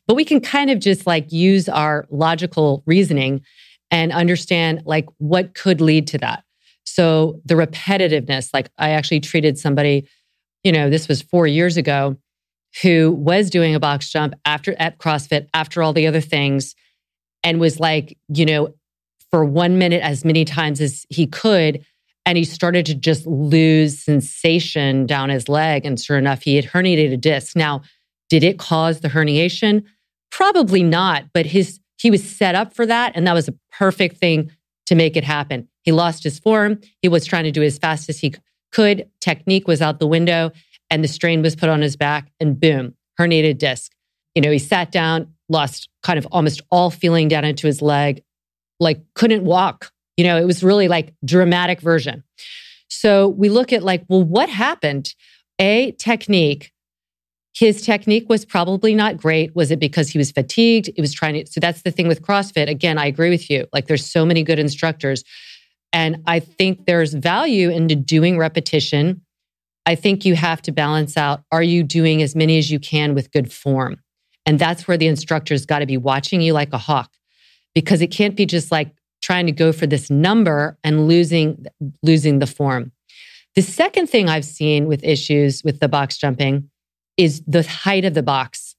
But 0.06 0.14
we 0.14 0.24
can 0.24 0.40
kind 0.40 0.70
of 0.70 0.78
just 0.78 1.06
like 1.06 1.32
use 1.32 1.68
our 1.68 2.06
logical 2.10 2.82
reasoning 2.86 3.42
and 3.90 4.12
understand 4.12 4.82
like 4.84 5.06
what 5.18 5.54
could 5.54 5.80
lead 5.80 6.06
to 6.08 6.18
that. 6.18 6.44
So 6.84 7.40
the 7.44 7.54
repetitiveness, 7.54 8.50
like 8.52 8.68
I 8.78 8.90
actually 8.90 9.20
treated 9.20 9.58
somebody, 9.58 10.08
you 10.64 10.72
know, 10.72 10.90
this 10.90 11.08
was 11.08 11.22
four 11.22 11.46
years 11.46 11.76
ago, 11.76 12.16
who 12.82 13.12
was 13.12 13.50
doing 13.50 13.74
a 13.74 13.80
box 13.80 14.10
jump 14.10 14.34
after 14.44 14.74
at 14.78 14.98
CrossFit 14.98 15.48
after 15.54 15.82
all 15.82 15.92
the 15.92 16.06
other 16.06 16.20
things 16.20 16.74
and 17.42 17.60
was 17.60 17.80
like, 17.80 18.18
you 18.28 18.44
know, 18.44 18.74
for 19.30 19.44
one 19.44 19.78
minute 19.78 20.02
as 20.02 20.24
many 20.24 20.44
times 20.44 20.80
as 20.80 21.06
he 21.08 21.26
could. 21.26 21.84
And 22.24 22.36
he 22.36 22.44
started 22.44 22.86
to 22.86 22.94
just 22.94 23.26
lose 23.26 24.02
sensation 24.02 25.06
down 25.06 25.28
his 25.28 25.48
leg. 25.48 25.86
And 25.86 25.98
sure 25.98 26.18
enough, 26.18 26.42
he 26.42 26.56
had 26.56 26.64
herniated 26.64 27.12
a 27.12 27.16
disc. 27.16 27.54
Now, 27.54 27.82
did 28.28 28.42
it 28.42 28.58
cause 28.58 29.00
the 29.00 29.08
herniation? 29.08 29.84
Probably 30.30 30.82
not, 30.82 31.26
but 31.32 31.46
his 31.46 31.80
he 31.98 32.10
was 32.10 32.22
set 32.22 32.54
up 32.54 32.74
for 32.74 32.84
that 32.86 33.12
and 33.14 33.26
that 33.26 33.32
was 33.32 33.48
a 33.48 33.54
perfect 33.72 34.18
thing 34.18 34.50
to 34.86 34.94
make 34.94 35.16
it 35.16 35.24
happen. 35.24 35.68
He 35.82 35.92
lost 35.92 36.24
his 36.24 36.38
form. 36.38 36.80
He 37.00 37.08
was 37.08 37.24
trying 37.24 37.44
to 37.44 37.52
do 37.52 37.62
as 37.62 37.78
fast 37.78 38.08
as 38.08 38.18
he 38.18 38.34
could. 38.72 39.08
Technique 39.20 39.66
was 39.66 39.80
out 39.80 39.98
the 39.98 40.06
window 40.06 40.52
and 40.90 41.02
the 41.02 41.08
strain 41.08 41.42
was 41.42 41.56
put 41.56 41.68
on 41.68 41.82
his 41.82 41.96
back 41.96 42.30
and 42.40 42.58
boom, 42.58 42.94
herniated 43.18 43.58
disc. 43.58 43.92
You 44.34 44.42
know, 44.42 44.50
he 44.50 44.58
sat 44.58 44.92
down, 44.92 45.32
lost 45.48 45.88
kind 46.02 46.18
of 46.18 46.26
almost 46.30 46.60
all 46.70 46.90
feeling 46.90 47.28
down 47.28 47.44
into 47.44 47.66
his 47.66 47.80
leg, 47.80 48.22
like 48.78 49.00
couldn't 49.14 49.44
walk. 49.44 49.90
You 50.16 50.24
know, 50.24 50.36
it 50.36 50.44
was 50.44 50.62
really 50.62 50.88
like 50.88 51.14
dramatic 51.24 51.80
version. 51.80 52.22
So 52.88 53.28
we 53.28 53.48
look 53.48 53.72
at 53.72 53.82
like, 53.82 54.04
well, 54.08 54.22
what 54.22 54.48
happened? 54.48 55.14
A 55.58 55.92
technique 55.92 56.72
his 57.56 57.80
technique 57.80 58.28
was 58.28 58.44
probably 58.44 58.94
not 58.94 59.16
great. 59.16 59.56
Was 59.56 59.70
it 59.70 59.80
because 59.80 60.10
he 60.10 60.18
was 60.18 60.30
fatigued? 60.30 60.90
It 60.94 61.00
was 61.00 61.14
trying 61.14 61.42
to. 61.42 61.50
So 61.50 61.58
that's 61.58 61.80
the 61.80 61.90
thing 61.90 62.06
with 62.06 62.20
CrossFit. 62.20 62.68
Again, 62.68 62.98
I 62.98 63.06
agree 63.06 63.30
with 63.30 63.48
you. 63.48 63.66
Like 63.72 63.86
there's 63.86 64.04
so 64.04 64.26
many 64.26 64.42
good 64.42 64.58
instructors. 64.58 65.24
And 65.90 66.22
I 66.26 66.38
think 66.38 66.84
there's 66.84 67.14
value 67.14 67.70
into 67.70 67.96
doing 67.96 68.36
repetition. 68.36 69.22
I 69.86 69.94
think 69.94 70.26
you 70.26 70.36
have 70.36 70.60
to 70.62 70.72
balance 70.72 71.16
out 71.16 71.44
are 71.50 71.62
you 71.62 71.82
doing 71.82 72.20
as 72.20 72.36
many 72.36 72.58
as 72.58 72.70
you 72.70 72.78
can 72.78 73.14
with 73.14 73.32
good 73.32 73.50
form? 73.50 74.02
And 74.44 74.58
that's 74.58 74.86
where 74.86 74.98
the 74.98 75.06
instructor's 75.06 75.64
got 75.64 75.78
to 75.78 75.86
be 75.86 75.96
watching 75.96 76.42
you 76.42 76.52
like 76.52 76.74
a 76.74 76.78
hawk 76.78 77.10
because 77.74 78.02
it 78.02 78.08
can't 78.08 78.36
be 78.36 78.44
just 78.44 78.70
like 78.70 78.92
trying 79.22 79.46
to 79.46 79.52
go 79.52 79.72
for 79.72 79.86
this 79.86 80.10
number 80.10 80.76
and 80.84 81.08
losing 81.08 81.64
losing 82.02 82.38
the 82.38 82.46
form. 82.46 82.92
The 83.54 83.62
second 83.62 84.08
thing 84.08 84.28
I've 84.28 84.44
seen 84.44 84.86
with 84.88 85.02
issues 85.02 85.64
with 85.64 85.80
the 85.80 85.88
box 85.88 86.18
jumping 86.18 86.68
is 87.16 87.42
the 87.46 87.62
height 87.62 88.04
of 88.04 88.14
the 88.14 88.22
box. 88.22 88.76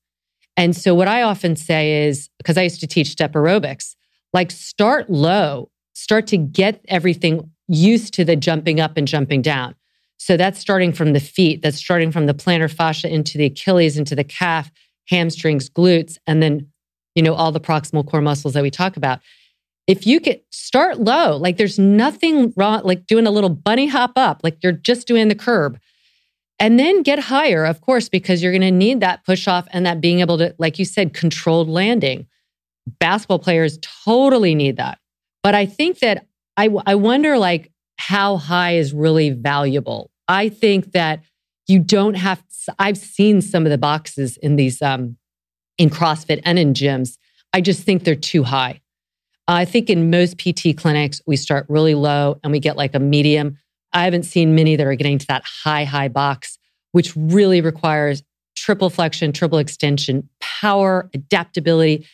And 0.55 0.75
so 0.75 0.95
what 0.95 1.07
I 1.07 1.21
often 1.21 1.55
say 1.55 2.07
is 2.07 2.29
because 2.37 2.57
I 2.57 2.63
used 2.63 2.79
to 2.79 2.87
teach 2.87 3.07
step 3.09 3.33
aerobics, 3.33 3.95
like 4.33 4.51
start 4.51 5.09
low, 5.09 5.69
start 5.93 6.27
to 6.27 6.37
get 6.37 6.83
everything 6.87 7.51
used 7.67 8.13
to 8.15 8.25
the 8.25 8.35
jumping 8.35 8.79
up 8.79 8.97
and 8.97 9.07
jumping 9.07 9.41
down. 9.41 9.75
So 10.17 10.35
that's 10.35 10.59
starting 10.59 10.93
from 10.93 11.13
the 11.13 11.19
feet, 11.19 11.61
that's 11.61 11.77
starting 11.77 12.11
from 12.11 12.25
the 12.25 12.33
plantar 12.33 12.71
fascia 12.71 13.07
into 13.13 13.37
the 13.37 13.45
Achilles, 13.45 13.97
into 13.97 14.15
the 14.15 14.23
calf, 14.23 14.71
hamstrings, 15.09 15.69
glutes, 15.69 16.17
and 16.25 16.41
then, 16.41 16.67
you 17.13 17.21
know, 17.21 17.33
all 17.33 17.51
the 17.51 17.59
proximal 17.59 18.07
core 18.07 18.21
muscles 18.21 18.53
that 18.53 18.63
we 18.63 18.71
talk 18.71 18.97
about. 18.97 19.19
If 19.85 20.05
you 20.05 20.19
get 20.19 20.43
start 20.51 20.99
low, 20.99 21.37
like 21.37 21.57
there's 21.57 21.79
nothing 21.79 22.51
wrong, 22.57 22.81
like 22.83 23.05
doing 23.05 23.27
a 23.27 23.31
little 23.31 23.49
bunny 23.49 23.87
hop 23.87 24.13
up, 24.15 24.41
like 24.43 24.57
you're 24.61 24.73
just 24.73 25.07
doing 25.07 25.27
the 25.27 25.35
curb 25.35 25.79
and 26.59 26.79
then 26.79 27.03
get 27.03 27.19
higher, 27.19 27.65
of 27.65 27.81
course, 27.81 28.09
because 28.09 28.41
you're 28.41 28.51
going 28.51 28.61
to 28.61 28.71
need 28.71 28.99
that 29.01 29.23
push 29.25 29.47
off 29.47 29.67
and 29.71 29.85
that 29.85 30.01
being 30.01 30.21
able 30.21 30.37
to, 30.39 30.55
like 30.57 30.79
you 30.79 30.85
said, 30.85 31.13
controlled 31.13 31.69
landing. 31.69 32.27
Basketball 32.99 33.39
players 33.39 33.77
totally 34.05 34.55
need 34.55 34.77
that. 34.77 34.99
But 35.43 35.53
I 35.55 35.65
think 35.65 35.99
that 35.99 36.25
I, 36.55 36.69
I 36.85 36.95
wonder 36.95 37.37
like 37.37 37.71
how 37.97 38.37
high 38.37 38.75
is 38.75 38.93
really 38.93 39.29
valuable. 39.29 40.09
I 40.27 40.49
think 40.49 40.93
that 40.93 41.21
you 41.67 41.79
don't 41.79 42.15
have, 42.15 42.43
I've 42.79 42.97
seen 42.97 43.41
some 43.41 43.65
of 43.65 43.69
the 43.69 43.77
boxes 43.77 44.37
in 44.37 44.55
these, 44.55 44.81
um, 44.81 45.17
in 45.77 45.89
CrossFit 45.89 46.41
and 46.43 46.57
in 46.57 46.73
gyms. 46.73 47.17
I 47.53 47.61
just 47.61 47.83
think 47.83 48.03
they're 48.03 48.15
too 48.15 48.43
high. 48.43 48.81
I 49.47 49.63
think 49.63 49.89
in 49.89 50.09
most 50.09 50.37
PT 50.37 50.75
clinics, 50.75 51.21
we 51.25 51.37
start 51.37 51.65
really 51.69 51.95
low 51.95 52.39
and 52.43 52.51
we 52.51 52.59
get 52.59 52.75
like 52.75 52.95
a 52.95 52.99
medium 52.99 53.57
I 53.97 54.03
haven't 54.03 54.23
seen 54.23 54.53
many 54.53 54.75
that 54.75 54.85
are 54.85 54.95
getting 54.95 55.17
to 55.17 55.27
that 55.27 55.43
high, 55.43 55.83
high 55.83 56.07
box, 56.07 56.59
which 56.91 57.15
really 57.15 57.61
requires 57.61 58.21
triple 58.55 58.89
flexion, 58.89 59.33
triple 59.33 59.57
extension, 59.57 60.29
power, 60.39 61.09
adaptability, 61.15 62.05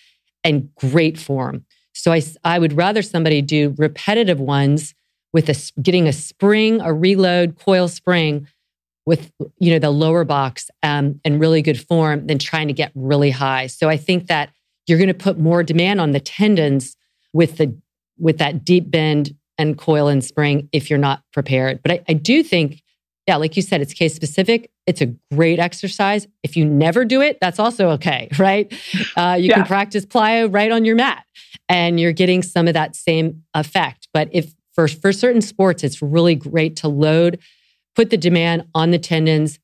and 0.43 0.73
great 0.75 1.17
form. 1.17 1.65
So 1.93 2.13
I, 2.13 2.21
I 2.45 2.57
would 2.57 2.73
rather 2.73 3.01
somebody 3.01 3.41
do 3.41 3.75
repetitive 3.77 4.39
ones 4.39 4.95
with 5.33 5.49
a, 5.49 5.81
getting 5.81 6.07
a 6.07 6.13
spring, 6.13 6.79
a 6.79 6.93
reload 6.93 7.59
coil 7.59 7.87
spring 7.87 8.47
with 9.05 9.31
you 9.59 9.73
know 9.73 9.79
the 9.79 9.89
lower 9.89 10.23
box 10.23 10.69
um, 10.81 11.19
and 11.25 11.41
really 11.41 11.61
good 11.61 11.79
form 11.79 12.27
than 12.27 12.39
trying 12.39 12.67
to 12.67 12.73
get 12.73 12.93
really 12.95 13.31
high. 13.31 13.67
So 13.67 13.89
I 13.89 13.97
think 13.97 14.27
that 14.27 14.51
you're 14.87 14.97
going 14.97 15.09
to 15.09 15.13
put 15.13 15.37
more 15.37 15.63
demand 15.63 15.99
on 15.99 16.11
the 16.11 16.21
tendons 16.21 16.95
with 17.33 17.57
the 17.57 17.75
with 18.17 18.37
that 18.37 18.63
deep 18.63 18.89
bend 18.89 19.35
and 19.57 19.77
coil 19.77 20.07
and 20.07 20.23
spring 20.23 20.69
if 20.71 20.89
you're 20.89 20.99
not 20.99 21.23
prepared. 21.31 21.81
But 21.83 21.91
I, 21.91 22.03
I 22.09 22.13
do 22.13 22.43
think, 22.43 22.81
yeah, 23.27 23.37
like 23.37 23.55
you 23.55 23.61
said, 23.61 23.81
it's 23.81 23.93
case 23.93 24.15
specific. 24.15 24.69
It's 24.85 25.01
a 25.01 25.13
great 25.33 25.59
exercise. 25.59 26.27
If 26.43 26.57
you 26.57 26.65
never 26.65 27.05
do 27.05 27.21
it, 27.21 27.37
that's 27.39 27.59
also 27.59 27.91
okay, 27.91 28.29
right? 28.39 28.71
Uh, 29.15 29.37
you 29.39 29.49
yeah. 29.49 29.55
can 29.55 29.65
practice 29.65 30.05
plyo 30.05 30.53
right 30.53 30.71
on 30.71 30.85
your 30.85 30.95
mat 30.95 31.25
and 31.69 31.99
you're 31.99 32.13
getting 32.13 32.41
some 32.41 32.67
of 32.67 32.73
that 32.73 32.95
same 32.95 33.43
effect. 33.53 34.07
But 34.13 34.29
if 34.31 34.53
for, 34.73 34.87
for 34.87 35.11
certain 35.11 35.41
sports, 35.41 35.83
it's 35.83 36.01
really 36.01 36.35
great 36.35 36.75
to 36.77 36.87
load, 36.87 37.39
put 37.95 38.09
the 38.09 38.17
demand 38.17 38.65
on 38.73 38.91
the 38.91 38.99
tendons, 38.99 39.59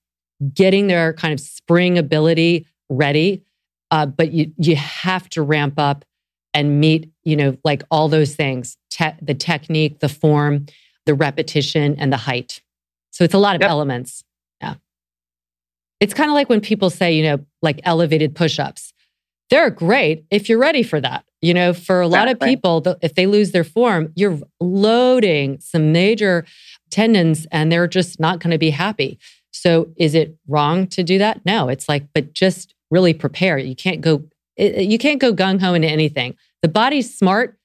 getting 0.54 0.88
their 0.88 1.14
kind 1.14 1.34
of 1.34 1.40
spring 1.40 1.98
ability 1.98 2.68
ready. 2.90 3.44
Uh, 3.92 4.06
but 4.06 4.32
you 4.32 4.54
you 4.58 4.76
have 4.76 5.28
to 5.30 5.42
ramp 5.42 5.74
up 5.78 6.06
and 6.54 6.80
meet, 6.80 7.12
you 7.24 7.36
know, 7.36 7.58
like 7.64 7.84
all 7.90 8.08
those 8.08 8.36
things 8.36 8.78
te- 9.00 9.18
the 9.22 9.34
technique, 9.34 10.00
the 10.00 10.10
form, 10.10 10.66
the 11.06 11.14
repetition, 11.14 11.96
and 11.98 12.12
the 12.12 12.18
height. 12.18 12.62
So 13.12 13.24
it's 13.24 13.34
a 13.34 13.40
lot 13.40 13.56
of 13.56 13.62
yep. 13.62 13.70
elements. 13.70 14.24
Yeah. 14.62 14.76
It's 16.00 16.14
kind 16.14 16.30
of 16.30 16.36
like 16.36 16.50
when 16.50 16.62
people 16.62 16.90
say, 16.90 17.14
you 17.14 17.24
know, 17.24 17.40
like 17.62 17.80
elevated 17.84 18.36
push 18.36 18.60
ups. 18.60 18.94
they're 19.50 19.70
great 19.70 20.26
if 20.30 20.48
you're 20.48 20.60
ready 20.60 20.84
for 20.84 21.02
that. 21.02 21.26
You 21.42 21.54
know, 21.54 21.74
for 21.74 22.02
a 22.02 22.08
lot 22.08 22.28
of 22.28 22.40
people, 22.40 22.84
if 23.02 23.16
they 23.16 23.26
lose 23.26 23.52
their 23.52 23.64
form, 23.64 24.12
you're 24.16 24.40
loading 24.60 25.60
some 25.62 25.92
major 25.94 26.46
tendons 26.92 27.48
and 27.52 27.72
they're 27.72 27.88
just 27.88 28.20
not 28.20 28.40
going 28.40 28.52
to 28.52 28.58
be 28.58 28.72
happy. 28.72 29.18
So 29.52 29.90
is 29.96 30.16
it 30.16 30.36
wrong 30.48 30.88
to 30.88 31.04
do 31.04 31.18
that? 31.18 31.46
No, 31.46 31.70
it's 31.70 31.88
like, 31.88 32.08
but 32.14 32.34
just 32.34 32.76
really 32.92 33.14
prepare. 33.14 33.58
You 33.58 33.76
can't 33.76 34.02
go, 34.02 34.24
you 34.58 34.98
can't 34.98 35.22
go 35.22 35.34
gung 35.34 35.62
ho 35.62 35.74
into 35.74 35.88
anything. 35.88 36.36
The 36.62 36.68
body's 36.68 37.18
smart, 37.18 37.58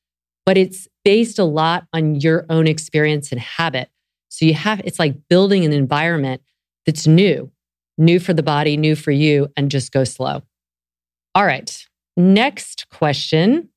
but 0.47 0.57
it's 0.57 0.89
based 1.05 1.39
a 1.39 1.45
lot 1.45 1.87
on 1.93 2.17
your 2.17 2.47
own 2.49 2.67
experience 2.67 3.33
and 3.33 3.41
habit. 3.41 3.89
So 4.29 4.45
you 4.45 4.55
have, 4.55 4.81
it's 4.85 4.99
like 4.99 5.29
building 5.29 5.65
an 5.65 5.73
environment 5.73 6.43
that's 6.87 7.07
new, 7.07 7.51
new 7.99 8.19
for 8.19 8.35
the 8.35 8.43
body, 8.43 8.77
new 8.77 8.97
for 8.97 9.11
you, 9.11 9.49
and 9.57 9.71
just 9.71 9.93
go 9.93 10.05
slow. 10.05 10.43
All 11.35 11.47
right. 11.47 11.87
Next 12.17 12.87
question. 12.91 13.69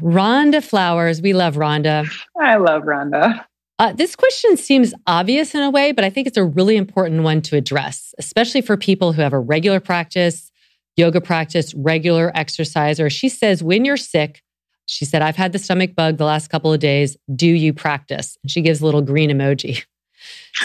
Rhonda 0.00 0.62
Flowers. 0.62 1.22
We 1.22 1.32
love 1.32 1.54
Rhonda. 1.54 2.10
I 2.40 2.56
love 2.56 2.82
Rhonda. 2.82 3.44
Uh, 3.78 3.92
this 3.92 4.16
question 4.16 4.56
seems 4.56 4.92
obvious 5.06 5.54
in 5.54 5.62
a 5.62 5.70
way, 5.70 5.92
but 5.92 6.04
I 6.04 6.10
think 6.10 6.26
it's 6.26 6.36
a 6.36 6.44
really 6.44 6.76
important 6.76 7.22
one 7.22 7.40
to 7.42 7.56
address, 7.56 8.12
especially 8.18 8.60
for 8.60 8.76
people 8.76 9.12
who 9.12 9.22
have 9.22 9.32
a 9.32 9.38
regular 9.38 9.78
practice, 9.78 10.50
yoga 10.96 11.20
practice, 11.20 11.72
regular 11.74 12.32
exercise. 12.34 12.98
Or 12.98 13.08
She 13.08 13.28
says, 13.28 13.62
when 13.62 13.84
you're 13.84 13.96
sick, 13.96 14.42
she 14.88 15.04
said, 15.04 15.20
I've 15.20 15.36
had 15.36 15.52
the 15.52 15.58
stomach 15.58 15.94
bug 15.94 16.16
the 16.16 16.24
last 16.24 16.48
couple 16.48 16.72
of 16.72 16.80
days. 16.80 17.16
Do 17.34 17.46
you 17.46 17.74
practice? 17.74 18.38
And 18.42 18.50
she 18.50 18.62
gives 18.62 18.80
a 18.80 18.84
little 18.86 19.02
green 19.02 19.30
emoji. 19.30 19.84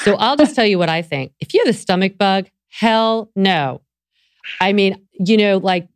So 0.01 0.15
I'll 0.15 0.36
just 0.36 0.56
tell 0.56 0.65
you 0.65 0.80
what 0.80 0.89
I 0.89 1.01
think. 1.01 1.34
If 1.39 1.53
you 1.53 1.63
have 1.63 1.68
a 1.68 1.77
stomach 1.77 2.18
bug, 2.18 2.50
hell 2.70 3.30
no. 3.36 3.82
I 4.60 4.74
mean, 4.74 5.06
you 5.12 5.38
know, 5.38 5.58
like 5.58 5.88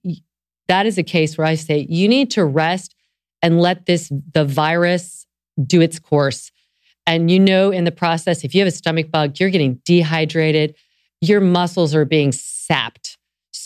that 0.67 0.85
is 0.85 0.97
a 0.97 1.03
case 1.03 1.37
where 1.37 1.47
I 1.47 1.55
say 1.55 1.87
you 1.89 2.07
need 2.07 2.29
to 2.31 2.45
rest 2.45 2.93
and 3.41 3.59
let 3.59 3.85
this, 3.85 4.11
the 4.33 4.45
virus 4.45 5.25
do 5.65 5.81
its 5.81 5.97
course. 5.97 6.51
And 7.07 7.31
you 7.31 7.39
know, 7.39 7.71
in 7.71 7.85
the 7.85 7.91
process, 7.91 8.43
if 8.43 8.53
you 8.53 8.61
have 8.61 8.67
a 8.67 8.71
stomach 8.71 9.09
bug, 9.09 9.39
you're 9.39 9.49
getting 9.49 9.81
dehydrated, 9.85 10.75
your 11.21 11.39
muscles 11.41 11.95
are 11.95 12.05
being 12.05 12.31
sapped. 12.31 13.16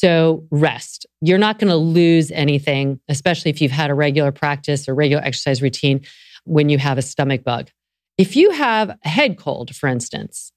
So 0.01 0.47
rest. 0.49 1.05
You're 1.21 1.37
not 1.37 1.59
going 1.59 1.69
to 1.69 1.75
lose 1.75 2.31
anything, 2.31 2.99
especially 3.07 3.51
if 3.51 3.61
you've 3.61 3.71
had 3.71 3.91
a 3.91 3.93
regular 3.93 4.31
practice 4.31 4.89
or 4.89 4.95
regular 4.95 5.23
exercise 5.23 5.61
routine 5.61 6.01
when 6.43 6.69
you 6.69 6.79
have 6.79 6.97
a 6.97 7.03
stomach 7.03 7.43
bug. 7.43 7.69
If 8.17 8.35
you 8.35 8.49
have 8.49 8.89
a 8.89 9.07
head 9.07 9.37
cold, 9.37 9.75
for 9.75 9.87
instance, 9.87 10.51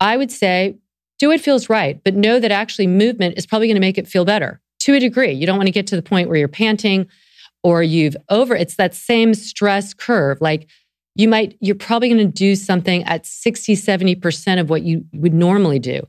I 0.00 0.16
would 0.16 0.30
say 0.30 0.78
do 1.18 1.28
what 1.28 1.42
feels 1.42 1.68
right, 1.68 2.02
but 2.02 2.14
know 2.14 2.40
that 2.40 2.50
actually 2.50 2.86
movement 2.86 3.36
is 3.36 3.44
probably 3.44 3.66
going 3.66 3.74
to 3.74 3.82
make 3.82 3.98
it 3.98 4.08
feel 4.08 4.24
better 4.24 4.62
to 4.78 4.94
a 4.94 5.00
degree. 5.00 5.32
You 5.32 5.46
don't 5.46 5.58
want 5.58 5.66
to 5.66 5.72
get 5.72 5.86
to 5.88 5.96
the 5.96 6.00
point 6.02 6.30
where 6.30 6.38
you're 6.38 6.48
panting 6.48 7.06
or 7.62 7.82
you've 7.82 8.16
over, 8.30 8.56
it's 8.56 8.76
that 8.76 8.94
same 8.94 9.34
stress 9.34 9.92
curve. 9.92 10.40
Like 10.40 10.70
you 11.16 11.28
might, 11.28 11.58
you're 11.60 11.74
probably 11.74 12.08
going 12.08 12.26
to 12.26 12.32
do 12.32 12.56
something 12.56 13.04
at 13.04 13.26
60, 13.26 13.76
70% 13.76 14.58
of 14.58 14.70
what 14.70 14.84
you 14.84 15.04
would 15.12 15.34
normally 15.34 15.78
do. 15.78 16.06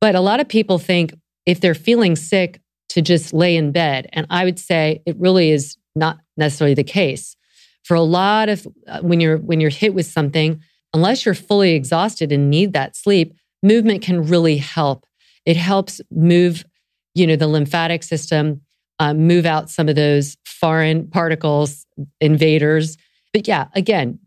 But 0.00 0.16
a 0.16 0.20
lot 0.20 0.40
of 0.40 0.48
people 0.48 0.80
think 0.80 1.14
if 1.48 1.60
they're 1.60 1.74
feeling 1.74 2.14
sick 2.14 2.60
to 2.90 3.00
just 3.00 3.32
lay 3.32 3.56
in 3.56 3.72
bed. 3.72 4.06
And 4.12 4.26
I 4.28 4.44
would 4.44 4.58
say 4.58 5.02
it 5.06 5.16
really 5.18 5.50
is 5.50 5.78
not 5.96 6.18
necessarily 6.36 6.74
the 6.74 6.84
case. 6.84 7.36
For 7.84 7.94
a 7.94 8.02
lot 8.02 8.50
of 8.50 8.68
uh, 8.86 9.00
when 9.00 9.18
you're 9.18 9.38
when 9.38 9.58
you're 9.58 9.70
hit 9.70 9.94
with 9.94 10.04
something, 10.04 10.60
unless 10.92 11.24
you're 11.24 11.34
fully 11.34 11.72
exhausted 11.72 12.32
and 12.32 12.50
need 12.50 12.74
that 12.74 12.96
sleep, 12.96 13.34
movement 13.62 14.02
can 14.02 14.26
really 14.26 14.58
help. 14.58 15.06
It 15.46 15.56
helps 15.56 16.02
move, 16.10 16.66
you 17.14 17.26
know, 17.26 17.36
the 17.36 17.46
lymphatic 17.46 18.02
system, 18.02 18.60
uh, 18.98 19.14
move 19.14 19.46
out 19.46 19.70
some 19.70 19.88
of 19.88 19.96
those 19.96 20.36
foreign 20.44 21.08
particles, 21.08 21.86
invaders. 22.20 22.98
But 23.32 23.48
yeah, 23.48 23.68
again, 23.74 24.18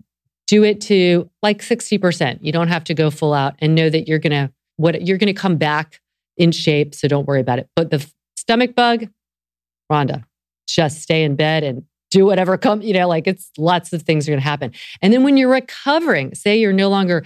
do 0.48 0.64
it 0.64 0.82
to 0.82 1.30
like 1.44 1.62
60%. 1.62 2.40
You 2.42 2.52
don't 2.52 2.70
have 2.70 2.84
to 2.86 2.96
go 2.96 3.12
full 3.12 3.36
out 3.36 3.56
and 3.60 3.76
know 3.76 3.92
that 3.92 4.08
you're 4.08 4.20
going 4.20 4.32
to 4.32 4.52
what 4.78 5.06
you're 5.06 5.20
going 5.20 5.34
to 5.34 5.40
come 5.40 5.58
back 5.58 6.02
in 6.38 6.52
shape, 6.52 6.96
so 6.96 7.08
don't 7.08 7.28
worry 7.28 7.42
about 7.42 7.60
it. 7.60 7.70
But 7.76 7.92
the 7.92 8.06
stomach 8.36 8.76
bug, 8.76 9.08
Rhonda, 9.92 10.24
just 10.68 11.02
stay 11.02 11.24
in 11.24 11.36
bed 11.36 11.64
and 11.64 11.84
do 12.10 12.26
whatever 12.26 12.58
come, 12.58 12.82
you 12.82 12.94
know, 12.94 13.08
like 13.08 13.28
it's 13.28 13.50
lots 13.58 13.94
of 13.94 14.02
things 14.02 14.28
are 14.28 14.32
going 14.32 14.42
to 14.42 14.48
happen. 14.48 14.72
And 15.02 15.14
then 15.14 15.24
when 15.24 15.38
you're 15.38 15.50
recovering, 15.50 16.36
say 16.36 16.60
you're 16.60 16.74
no 16.74 16.90
longer 16.90 17.24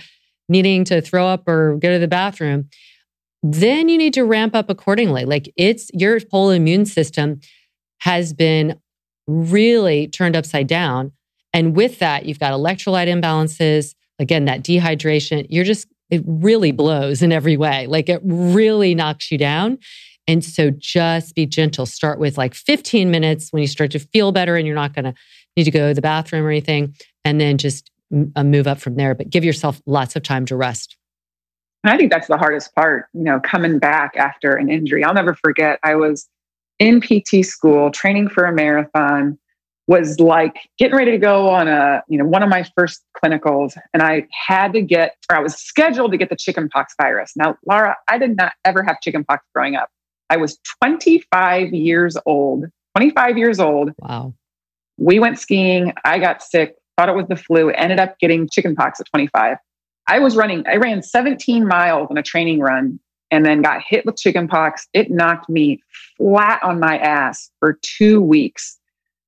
needing 0.48 0.84
to 0.86 1.02
throw 1.02 1.28
up 1.28 1.48
or 1.48 1.78
go 1.78 1.92
to 1.92 2.00
the 2.00 2.08
bathroom, 2.08 2.70
then 3.42 3.90
you 3.90 3.98
need 3.98 4.14
to 4.14 4.24
ramp 4.24 4.56
up 4.56 4.70
accordingly. 4.70 5.26
Like 5.26 5.52
it's 5.56 5.90
your 5.94 6.20
whole 6.32 6.52
immune 6.52 6.86
system 6.86 7.40
has 8.00 8.34
been 8.34 8.80
really 9.28 10.08
turned 10.08 10.36
upside 10.36 10.68
down. 10.68 11.12
And 11.54 11.76
with 11.76 12.00
that, 12.00 12.26
you've 12.26 12.40
got 12.40 12.54
electrolyte 12.54 13.08
imbalances, 13.08 13.96
again, 14.20 14.46
that 14.46 14.62
dehydration. 14.64 15.48
You're 15.50 15.64
just, 15.64 15.88
it 16.10 16.24
really 16.26 16.72
blows 16.72 17.22
in 17.22 17.32
every 17.32 17.58
way. 17.58 17.88
Like 17.88 18.10
it 18.10 18.22
really 18.24 18.96
knocks 18.96 19.32
you 19.32 19.38
down. 19.38 19.80
And 20.28 20.44
so 20.44 20.72
just 20.72 21.36
be 21.36 21.46
gentle. 21.46 21.86
Start 21.86 22.20
with 22.20 22.38
like 22.38 22.54
15 22.54 23.12
minutes 23.12 23.52
when 23.52 23.62
you 23.62 23.68
start 23.68 23.92
to 23.92 24.00
feel 24.00 24.32
better 24.32 24.56
and 24.56 24.66
you're 24.66 24.76
not 24.76 24.94
going 24.94 25.06
to 25.06 25.14
need 25.56 25.66
to 25.66 25.72
go 25.72 25.90
to 25.90 25.94
the 25.94 26.02
bathroom 26.02 26.46
or 26.46 26.50
anything. 26.50 26.96
And 27.24 27.40
then 27.40 27.58
just 27.58 27.92
uh, 28.36 28.44
move 28.44 28.68
up 28.68 28.80
from 28.80 28.96
there, 28.96 29.16
but 29.16 29.30
give 29.30 29.44
yourself 29.44 29.82
lots 29.86 30.16
of 30.16 30.24
time 30.24 30.46
to 30.46 30.56
rest. 30.56 30.96
And 31.84 31.94
I 31.94 31.98
think 31.98 32.12
that's 32.12 32.28
the 32.28 32.38
hardest 32.38 32.74
part, 32.74 33.08
you 33.14 33.24
know, 33.24 33.40
coming 33.40 33.78
back 33.78 34.16
after 34.18 34.56
an 34.56 34.70
injury. 34.70 35.04
I'll 35.04 35.14
never 35.14 35.36
forget, 35.36 35.80
I 35.84 35.96
was 35.96 36.28
in 36.80 37.00
PT 37.00 37.46
school 37.46 37.92
training 37.92 38.30
for 38.30 38.46
a 38.46 38.54
marathon, 38.54 39.38
was 39.88 40.20
like 40.20 40.56
getting 40.80 40.98
ready 40.98 41.12
to 41.12 41.18
go 41.18 41.50
on 41.50 41.68
a, 41.68 42.04
you 42.08 42.18
know, 42.18 42.26
one 42.26 42.42
of 42.42 42.50
my 42.50 42.66
first 42.76 43.04
clinicals. 43.24 43.78
And 43.94 44.02
I 44.02 44.28
had 44.32 44.74
to 44.74 44.82
get, 44.82 45.16
or 45.30 45.38
I 45.38 45.40
was 45.40 45.56
scheduled 45.56 46.12
to 46.12 46.18
get 46.18 46.30
the 46.30 46.36
chickenpox 46.36 46.96
virus. 47.00 47.34
Now, 47.36 47.56
Laura, 47.68 47.96
I 48.08 48.18
did 48.18 48.36
not 48.36 48.54
ever 48.64 48.84
have 48.84 49.00
chickenpox 49.02 49.46
growing 49.54 49.76
up. 49.76 49.90
I 50.30 50.38
was 50.38 50.58
25 50.82 51.74
years 51.74 52.18
old, 52.26 52.66
25 52.96 53.38
years 53.38 53.60
old. 53.60 53.92
Wow. 54.00 54.34
We 54.98 55.20
went 55.20 55.38
skiing. 55.38 55.94
I 56.04 56.18
got 56.18 56.42
sick 56.42 56.76
thought 56.98 57.10
it 57.10 57.16
was 57.16 57.28
the 57.28 57.36
flu, 57.36 57.70
ended 57.72 58.00
up 58.00 58.18
getting 58.20 58.48
chickenpox 58.50 59.00
at 59.00 59.08
25. 59.08 59.58
I 60.08 60.20
was 60.20 60.36
running, 60.36 60.64
I 60.68 60.76
ran 60.76 61.02
17 61.02 61.68
miles 61.68 62.08
on 62.10 62.18
a 62.18 62.24
training 62.24 62.60
run 62.60 63.00
and 63.32 63.46
then 63.46 63.62
got 63.62 63.82
hit 63.86 64.06
with 64.06 64.18
chickenpox. 64.18 64.88
It 64.94 65.10
knocked 65.10 65.50
me 65.50 65.82
flat 66.18 66.62
on 66.64 66.80
my 66.80 66.98
ass 66.98 67.50
for 67.60 67.80
two 67.82 68.22
weeks 68.22 68.78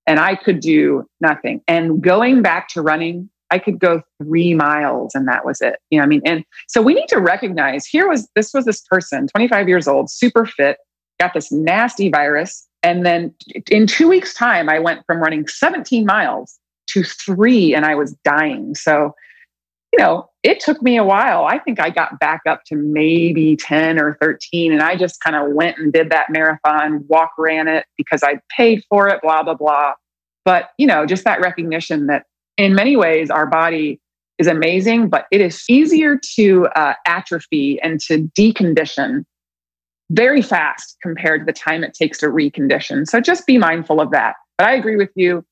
and 0.08 0.20
I 0.20 0.36
could 0.36 0.62
do 0.62 1.06
nothing. 1.22 1.62
And 1.68 2.02
going 2.02 2.42
back 2.42 2.70
to 2.70 2.82
running, 2.82 3.30
I 3.52 3.60
could 3.60 3.80
go 3.80 4.02
three 4.22 4.54
miles 4.54 5.14
and 5.14 5.28
that 5.28 5.46
was 5.46 5.62
it. 5.62 5.80
You 5.90 6.00
know, 6.00 6.04
I 6.04 6.08
mean, 6.08 6.22
and 6.26 6.44
so 6.68 6.82
we 6.82 6.94
need 6.94 7.08
to 7.10 7.20
recognize 7.20 7.86
here 7.86 8.08
was 8.08 8.28
this 8.36 8.54
was 8.54 8.66
this 8.66 8.82
person, 8.82 9.28
25 9.28 9.68
years 9.68 9.88
old, 9.88 10.10
super 10.10 10.46
fit, 10.46 10.78
got 11.20 11.34
this 11.34 11.52
nasty 11.52 12.10
virus. 12.10 12.68
And 12.84 13.06
then 13.06 13.34
in 13.70 13.88
two 13.88 14.08
weeks' 14.08 14.34
time, 14.34 14.70
I 14.70 14.80
went 14.80 15.06
from 15.06 15.20
running 15.20 15.48
17 15.48 16.06
miles 16.06 16.58
to 16.88 17.04
three 17.04 17.76
and 17.76 17.86
I 17.86 17.96
was 17.96 18.14
dying. 18.24 18.76
So, 18.76 19.14
you 19.98 20.04
know, 20.04 20.30
it 20.44 20.60
took 20.60 20.82
me 20.82 20.98
a 20.98 21.04
while. 21.04 21.46
I 21.46 21.58
think 21.58 21.80
I 21.80 21.90
got 21.90 22.20
back 22.20 22.42
up 22.48 22.64
to 22.68 22.76
maybe 22.76 23.56
10 23.56 24.00
or 24.00 24.18
13. 24.22 24.72
And 24.72 24.82
I 24.82 24.96
just 24.96 25.20
kind 25.22 25.36
of 25.36 25.54
went 25.54 25.78
and 25.78 25.92
did 25.92 26.12
that 26.12 26.30
marathon, 26.30 27.04
walk 27.08 27.32
ran 27.38 27.68
it 27.68 27.86
because 27.98 28.22
I 28.24 28.40
paid 28.56 28.84
for 28.90 29.08
it, 29.08 29.22
blah, 29.22 29.44
blah, 29.44 29.56
blah. 29.56 29.94
But, 30.46 30.70
you 30.78 30.86
know, 30.86 31.06
just 31.06 31.24
that 31.24 31.42
recognition 31.42 32.08
that 32.08 32.26
in 32.58 32.76
many 32.76 32.96
ways 32.96 33.30
our 33.30 33.48
body 33.48 34.00
is 34.38 34.48
amazing, 34.48 35.10
but 35.10 35.26
it 35.32 35.42
is 35.42 35.64
easier 35.68 36.20
to 36.36 36.68
uh, 36.76 36.94
atrophy 37.08 37.80
and 37.82 38.00
to 38.02 38.30
decondition 38.38 39.24
very 40.12 40.42
fast 40.42 40.96
compared 41.02 41.42
to 41.42 41.46
the 41.46 41.54
time 41.54 41.84
it 41.84 41.94
takes 41.94 42.20
to 42.20 42.28
recondition. 42.28 43.08
So 43.08 43.20
just 43.20 43.46
be 43.48 43.58
mindful 43.58 44.00
of 44.00 44.12
that. 44.12 44.36
But 44.58 44.68
I 44.68 44.74
agree 44.74 44.96
with 44.96 45.10
you 45.16 45.44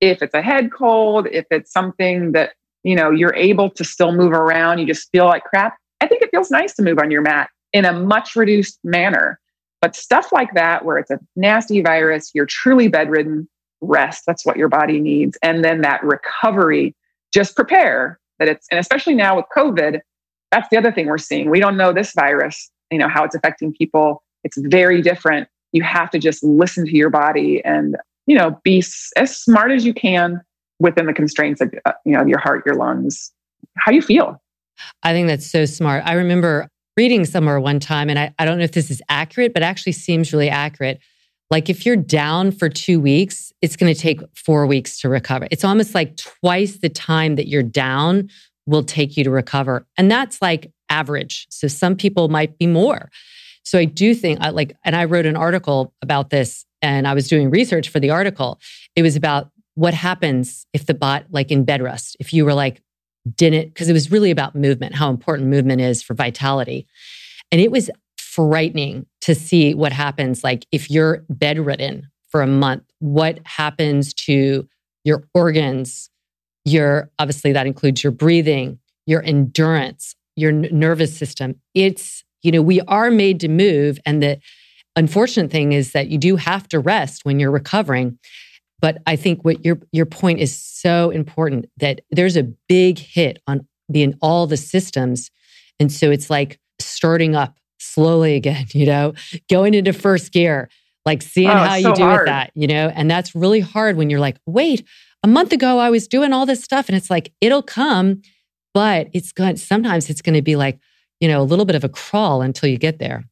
if 0.00 0.22
it's 0.22 0.34
a 0.34 0.42
head 0.42 0.72
cold, 0.72 1.28
if 1.30 1.46
it's 1.50 1.72
something 1.72 2.32
that, 2.32 2.52
you 2.84 2.94
know, 2.94 3.10
you're 3.10 3.34
able 3.34 3.70
to 3.70 3.84
still 3.84 4.12
move 4.12 4.32
around, 4.32 4.78
you 4.78 4.86
just 4.86 5.10
feel 5.10 5.26
like 5.26 5.44
crap, 5.44 5.76
I 6.00 6.06
think 6.06 6.22
it 6.22 6.30
feels 6.30 6.50
nice 6.50 6.74
to 6.74 6.82
move 6.82 6.98
on 6.98 7.10
your 7.10 7.22
mat 7.22 7.50
in 7.72 7.84
a 7.84 7.92
much 7.92 8.34
reduced 8.36 8.78
manner. 8.84 9.38
But 9.80 9.96
stuff 9.96 10.32
like 10.32 10.54
that, 10.54 10.84
where 10.84 10.98
it's 10.98 11.10
a 11.10 11.18
nasty 11.36 11.80
virus, 11.82 12.30
you're 12.34 12.46
truly 12.46 12.88
bedridden, 12.88 13.48
rest. 13.80 14.24
That's 14.26 14.46
what 14.46 14.56
your 14.56 14.68
body 14.68 15.00
needs. 15.00 15.36
And 15.42 15.64
then 15.64 15.80
that 15.80 16.02
recovery, 16.04 16.94
just 17.32 17.56
prepare 17.56 18.18
that 18.38 18.48
it's, 18.48 18.66
and 18.70 18.78
especially 18.78 19.14
now 19.14 19.36
with 19.36 19.46
COVID, 19.56 20.00
that's 20.52 20.68
the 20.68 20.76
other 20.76 20.92
thing 20.92 21.06
we're 21.06 21.18
seeing. 21.18 21.50
We 21.50 21.60
don't 21.60 21.76
know 21.76 21.92
this 21.92 22.12
virus, 22.12 22.70
you 22.90 22.98
know, 22.98 23.08
how 23.08 23.24
it's 23.24 23.34
affecting 23.34 23.72
people. 23.72 24.22
It's 24.44 24.58
very 24.58 25.02
different. 25.02 25.48
You 25.72 25.82
have 25.82 26.10
to 26.10 26.18
just 26.18 26.44
listen 26.44 26.84
to 26.86 26.96
your 26.96 27.10
body 27.10 27.64
and 27.64 27.96
you 28.26 28.36
know, 28.36 28.60
be 28.62 28.82
as 29.16 29.36
smart 29.36 29.72
as 29.72 29.84
you 29.84 29.94
can 29.94 30.40
within 30.82 31.06
the 31.06 31.12
constraints 31.14 31.60
of 31.60 31.72
uh, 31.86 31.92
you 32.04 32.12
know 32.12 32.26
your 32.26 32.38
heart, 32.38 32.64
your 32.66 32.74
lungs. 32.74 33.32
How 33.78 33.92
you 33.92 34.02
feel? 34.02 34.42
I 35.02 35.12
think 35.12 35.28
that's 35.28 35.50
so 35.50 35.64
smart. 35.64 36.02
I 36.04 36.14
remember 36.14 36.68
reading 36.96 37.24
somewhere 37.24 37.60
one 37.60 37.80
time, 37.80 38.10
and 38.10 38.18
I, 38.18 38.34
I 38.38 38.44
don't 38.44 38.58
know 38.58 38.64
if 38.64 38.72
this 38.72 38.90
is 38.90 39.00
accurate, 39.08 39.54
but 39.54 39.62
actually 39.62 39.92
seems 39.92 40.32
really 40.32 40.50
accurate. 40.50 41.00
Like 41.50 41.70
if 41.70 41.86
you're 41.86 41.96
down 41.96 42.50
for 42.50 42.68
two 42.68 42.98
weeks, 42.98 43.52
it's 43.62 43.76
going 43.76 43.92
to 43.92 43.98
take 43.98 44.20
four 44.34 44.66
weeks 44.66 44.98
to 45.00 45.08
recover. 45.08 45.46
It's 45.50 45.64
almost 45.64 45.94
like 45.94 46.16
twice 46.16 46.78
the 46.78 46.88
time 46.88 47.36
that 47.36 47.46
you're 47.46 47.62
down 47.62 48.30
will 48.66 48.82
take 48.82 49.16
you 49.16 49.24
to 49.24 49.30
recover. 49.30 49.86
And 49.98 50.10
that's 50.10 50.40
like 50.40 50.72
average. 50.88 51.46
So 51.50 51.68
some 51.68 51.94
people 51.94 52.28
might 52.28 52.56
be 52.58 52.66
more. 52.66 53.10
So 53.64 53.78
I 53.78 53.84
do 53.84 54.14
think 54.14 54.40
like, 54.40 54.74
and 54.84 54.96
I 54.96 55.04
wrote 55.04 55.26
an 55.26 55.36
article 55.36 55.92
about 56.02 56.30
this 56.30 56.64
and 56.80 57.06
I 57.06 57.14
was 57.14 57.28
doing 57.28 57.50
research 57.50 57.88
for 57.88 58.00
the 58.00 58.10
article. 58.10 58.58
It 58.96 59.02
was 59.02 59.14
about 59.14 59.50
what 59.74 59.94
happens 59.94 60.66
if 60.72 60.86
the 60.86 60.94
bot, 60.94 61.24
like 61.30 61.50
in 61.50 61.64
bed 61.64 61.82
rest, 61.82 62.16
if 62.20 62.32
you 62.32 62.44
were 62.44 62.54
like, 62.54 62.82
didn't, 63.36 63.68
because 63.68 63.88
it 63.88 63.92
was 63.92 64.10
really 64.10 64.30
about 64.30 64.54
movement, 64.54 64.94
how 64.94 65.08
important 65.08 65.48
movement 65.48 65.80
is 65.80 66.02
for 66.02 66.14
vitality. 66.14 66.86
And 67.50 67.60
it 67.60 67.70
was 67.70 67.90
frightening 68.16 69.06
to 69.20 69.34
see 69.34 69.74
what 69.74 69.92
happens. 69.92 70.42
Like 70.42 70.66
if 70.72 70.90
you're 70.90 71.24
bedridden 71.28 72.08
for 72.30 72.42
a 72.42 72.46
month, 72.46 72.84
what 72.98 73.40
happens 73.44 74.14
to 74.14 74.66
your 75.04 75.24
organs? 75.34 76.10
Your 76.64 77.10
obviously 77.18 77.52
that 77.52 77.66
includes 77.66 78.02
your 78.02 78.12
breathing, 78.12 78.78
your 79.06 79.22
endurance, 79.22 80.14
your 80.36 80.50
n- 80.50 80.68
nervous 80.72 81.16
system. 81.16 81.56
It's, 81.74 82.24
you 82.42 82.50
know, 82.50 82.62
we 82.62 82.80
are 82.82 83.10
made 83.10 83.40
to 83.40 83.48
move. 83.48 83.98
And 84.06 84.22
the 84.22 84.40
unfortunate 84.96 85.50
thing 85.50 85.72
is 85.72 85.92
that 85.92 86.08
you 86.08 86.18
do 86.18 86.36
have 86.36 86.68
to 86.68 86.78
rest 86.78 87.24
when 87.24 87.38
you're 87.38 87.50
recovering. 87.50 88.18
But 88.82 88.98
I 89.06 89.16
think 89.16 89.44
what 89.44 89.64
your 89.64 89.78
your 89.92 90.06
point 90.06 90.40
is 90.40 90.58
so 90.58 91.10
important 91.10 91.66
that 91.78 92.02
there's 92.10 92.36
a 92.36 92.42
big 92.68 92.98
hit 92.98 93.40
on 93.46 93.66
being 93.90 94.14
all 94.20 94.46
the 94.46 94.56
systems. 94.56 95.30
And 95.80 95.90
so 95.90 96.10
it's 96.10 96.28
like 96.28 96.58
starting 96.80 97.34
up 97.36 97.56
slowly 97.78 98.34
again, 98.34 98.66
you 98.74 98.84
know, 98.84 99.14
going 99.48 99.72
into 99.72 99.92
first 99.92 100.32
gear, 100.32 100.68
like 101.06 101.22
seeing 101.22 101.48
oh, 101.48 101.54
how 101.54 101.74
you 101.76 101.84
so 101.84 101.94
do 101.94 102.02
hard. 102.02 102.20
with 102.20 102.26
that, 102.26 102.50
you 102.54 102.66
know, 102.66 102.92
and 102.94 103.10
that's 103.10 103.34
really 103.34 103.60
hard 103.60 103.96
when 103.96 104.10
you're 104.10 104.20
like, 104.20 104.38
wait, 104.46 104.86
a 105.22 105.28
month 105.28 105.52
ago 105.52 105.78
I 105.78 105.88
was 105.88 106.08
doing 106.08 106.32
all 106.32 106.44
this 106.44 106.62
stuff 106.62 106.88
and 106.88 106.96
it's 106.96 107.10
like, 107.10 107.32
it'll 107.40 107.62
come, 107.62 108.22
but 108.74 109.08
it's 109.12 109.32
going, 109.32 109.56
sometimes 109.56 110.10
it's 110.10 110.22
going 110.22 110.34
to 110.34 110.42
be 110.42 110.56
like, 110.56 110.78
you 111.20 111.28
know, 111.28 111.40
a 111.40 111.44
little 111.44 111.64
bit 111.64 111.76
of 111.76 111.84
a 111.84 111.88
crawl 111.88 112.42
until 112.42 112.68
you 112.68 112.78
get 112.78 112.98
there. 112.98 113.24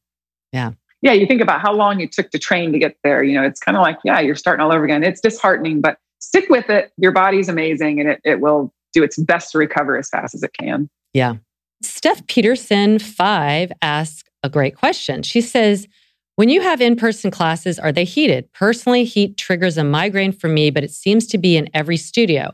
Yeah 0.53 0.71
yeah, 1.01 1.13
you 1.13 1.25
think 1.25 1.41
about 1.41 1.61
how 1.61 1.73
long 1.73 1.99
it 1.99 2.11
took 2.11 2.29
to 2.31 2.39
train 2.39 2.71
to 2.73 2.79
get 2.79 2.95
there. 3.03 3.23
You 3.23 3.35
know, 3.35 3.43
it's 3.43 3.59
kind 3.59 3.75
of 3.75 3.81
like, 3.81 3.97
yeah, 4.03 4.19
you're 4.19 4.35
starting 4.35 4.63
all 4.63 4.71
over 4.71 4.83
again. 4.83 5.03
It's 5.03 5.19
disheartening, 5.19 5.81
but 5.81 5.97
stick 6.19 6.47
with 6.49 6.69
it. 6.69 6.91
Your 6.97 7.11
body's 7.11 7.49
amazing 7.49 7.99
and 7.99 8.09
it, 8.09 8.21
it 8.23 8.39
will 8.39 8.73
do 8.93 9.03
its 9.03 9.17
best 9.17 9.51
to 9.53 9.57
recover 9.57 9.97
as 9.97 10.09
fast 10.09 10.35
as 10.35 10.43
it 10.43 10.51
can. 10.59 10.89
Yeah. 11.13 11.35
Steph 11.81 12.25
Peterson, 12.27 12.99
five, 12.99 13.71
asks 13.81 14.23
a 14.43 14.49
great 14.49 14.75
question. 14.75 15.23
She 15.23 15.41
says, 15.41 15.87
when 16.35 16.49
you 16.49 16.61
have 16.61 16.81
in 16.81 16.95
person 16.95 17.31
classes, 17.31 17.79
are 17.79 17.91
they 17.91 18.05
heated? 18.05 18.51
Personally, 18.53 19.03
heat 19.03 19.37
triggers 19.37 19.77
a 19.77 19.83
migraine 19.83 20.31
for 20.31 20.47
me, 20.47 20.69
but 20.69 20.83
it 20.83 20.91
seems 20.91 21.27
to 21.27 21.37
be 21.37 21.57
in 21.57 21.69
every 21.73 21.97
studio. 21.97 22.53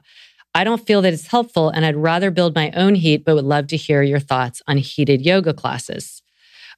I 0.55 0.63
don't 0.63 0.85
feel 0.85 1.01
that 1.03 1.13
it's 1.13 1.27
helpful, 1.27 1.69
and 1.69 1.85
I'd 1.85 1.95
rather 1.95 2.31
build 2.31 2.55
my 2.55 2.71
own 2.71 2.95
heat, 2.95 3.23
but 3.23 3.35
would 3.35 3.45
love 3.45 3.67
to 3.67 3.77
hear 3.77 4.01
your 4.01 4.19
thoughts 4.19 4.61
on 4.67 4.77
heated 4.77 5.21
yoga 5.25 5.53
classes 5.53 6.16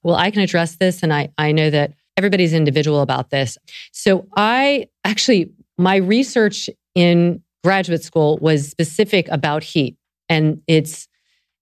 well, 0.03 0.15
I 0.15 0.31
can 0.31 0.41
address 0.41 0.75
this. 0.75 1.03
And 1.03 1.13
I, 1.13 1.29
I 1.37 1.51
know 1.51 1.69
that 1.69 1.93
everybody's 2.17 2.53
individual 2.53 3.01
about 3.01 3.29
this. 3.29 3.57
So 3.91 4.27
I 4.35 4.87
actually, 5.03 5.51
my 5.77 5.97
research 5.97 6.69
in 6.95 7.41
graduate 7.63 8.03
school 8.03 8.37
was 8.41 8.69
specific 8.69 9.27
about 9.29 9.63
heat 9.63 9.97
and 10.27 10.61
its 10.67 11.07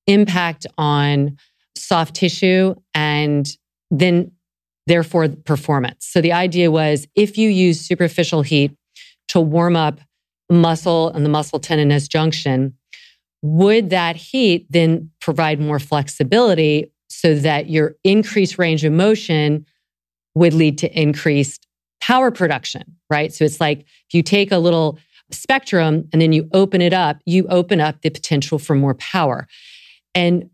impact 0.07 0.65
on 0.77 1.37
soft 1.75 2.15
tissue 2.15 2.75
and 2.93 3.47
then 3.91 4.31
therefore 4.87 5.27
performance. 5.29 6.05
So 6.05 6.21
the 6.21 6.33
idea 6.33 6.71
was 6.71 7.07
if 7.15 7.37
you 7.37 7.49
use 7.49 7.79
superficial 7.81 8.41
heat 8.41 8.75
to 9.29 9.39
warm 9.39 9.75
up 9.75 9.99
muscle 10.49 11.09
and 11.09 11.25
the 11.25 11.29
muscle 11.29 11.59
tendinous 11.59 12.07
junction, 12.07 12.73
would 13.41 13.89
that 13.89 14.15
heat 14.15 14.65
then 14.69 15.11
provide 15.19 15.59
more 15.59 15.79
flexibility 15.79 16.91
so 17.07 17.35
that 17.35 17.69
your 17.69 17.95
increased 18.03 18.57
range 18.57 18.83
of 18.83 18.93
motion 18.93 19.65
would 20.35 20.53
lead 20.53 20.77
to 20.79 20.99
increased 20.99 21.67
power 22.01 22.31
production, 22.31 22.83
right? 23.09 23.33
So 23.33 23.43
it's 23.43 23.59
like 23.59 23.79
if 23.79 24.13
you 24.13 24.21
take 24.21 24.51
a 24.51 24.57
little 24.57 24.99
spectrum 25.31 26.07
and 26.13 26.21
then 26.21 26.31
you 26.31 26.47
open 26.53 26.81
it 26.81 26.93
up, 26.93 27.19
you 27.25 27.45
open 27.47 27.81
up 27.81 28.01
the 28.01 28.09
potential 28.09 28.59
for 28.59 28.75
more 28.75 28.95
power. 28.95 29.47
And 30.15 30.49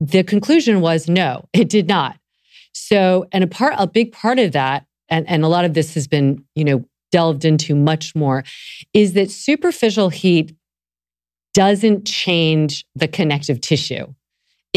the 0.00 0.22
conclusion 0.22 0.80
was 0.80 1.08
no, 1.08 1.48
it 1.52 1.68
did 1.68 1.88
not. 1.88 2.18
So, 2.72 3.26
and 3.32 3.42
a 3.42 3.46
part, 3.46 3.74
a 3.78 3.86
big 3.86 4.12
part 4.12 4.38
of 4.38 4.52
that, 4.52 4.86
and, 5.08 5.28
and 5.28 5.44
a 5.44 5.48
lot 5.48 5.64
of 5.64 5.74
this 5.74 5.94
has 5.94 6.06
been, 6.06 6.44
you 6.54 6.64
know, 6.64 6.84
delved 7.10 7.44
into 7.44 7.74
much 7.74 8.14
more, 8.14 8.44
is 8.92 9.14
that 9.14 9.30
superficial 9.30 10.10
heat 10.10 10.54
doesn't 11.54 12.06
change 12.06 12.84
the 12.94 13.08
connective 13.08 13.60
tissue. 13.60 14.06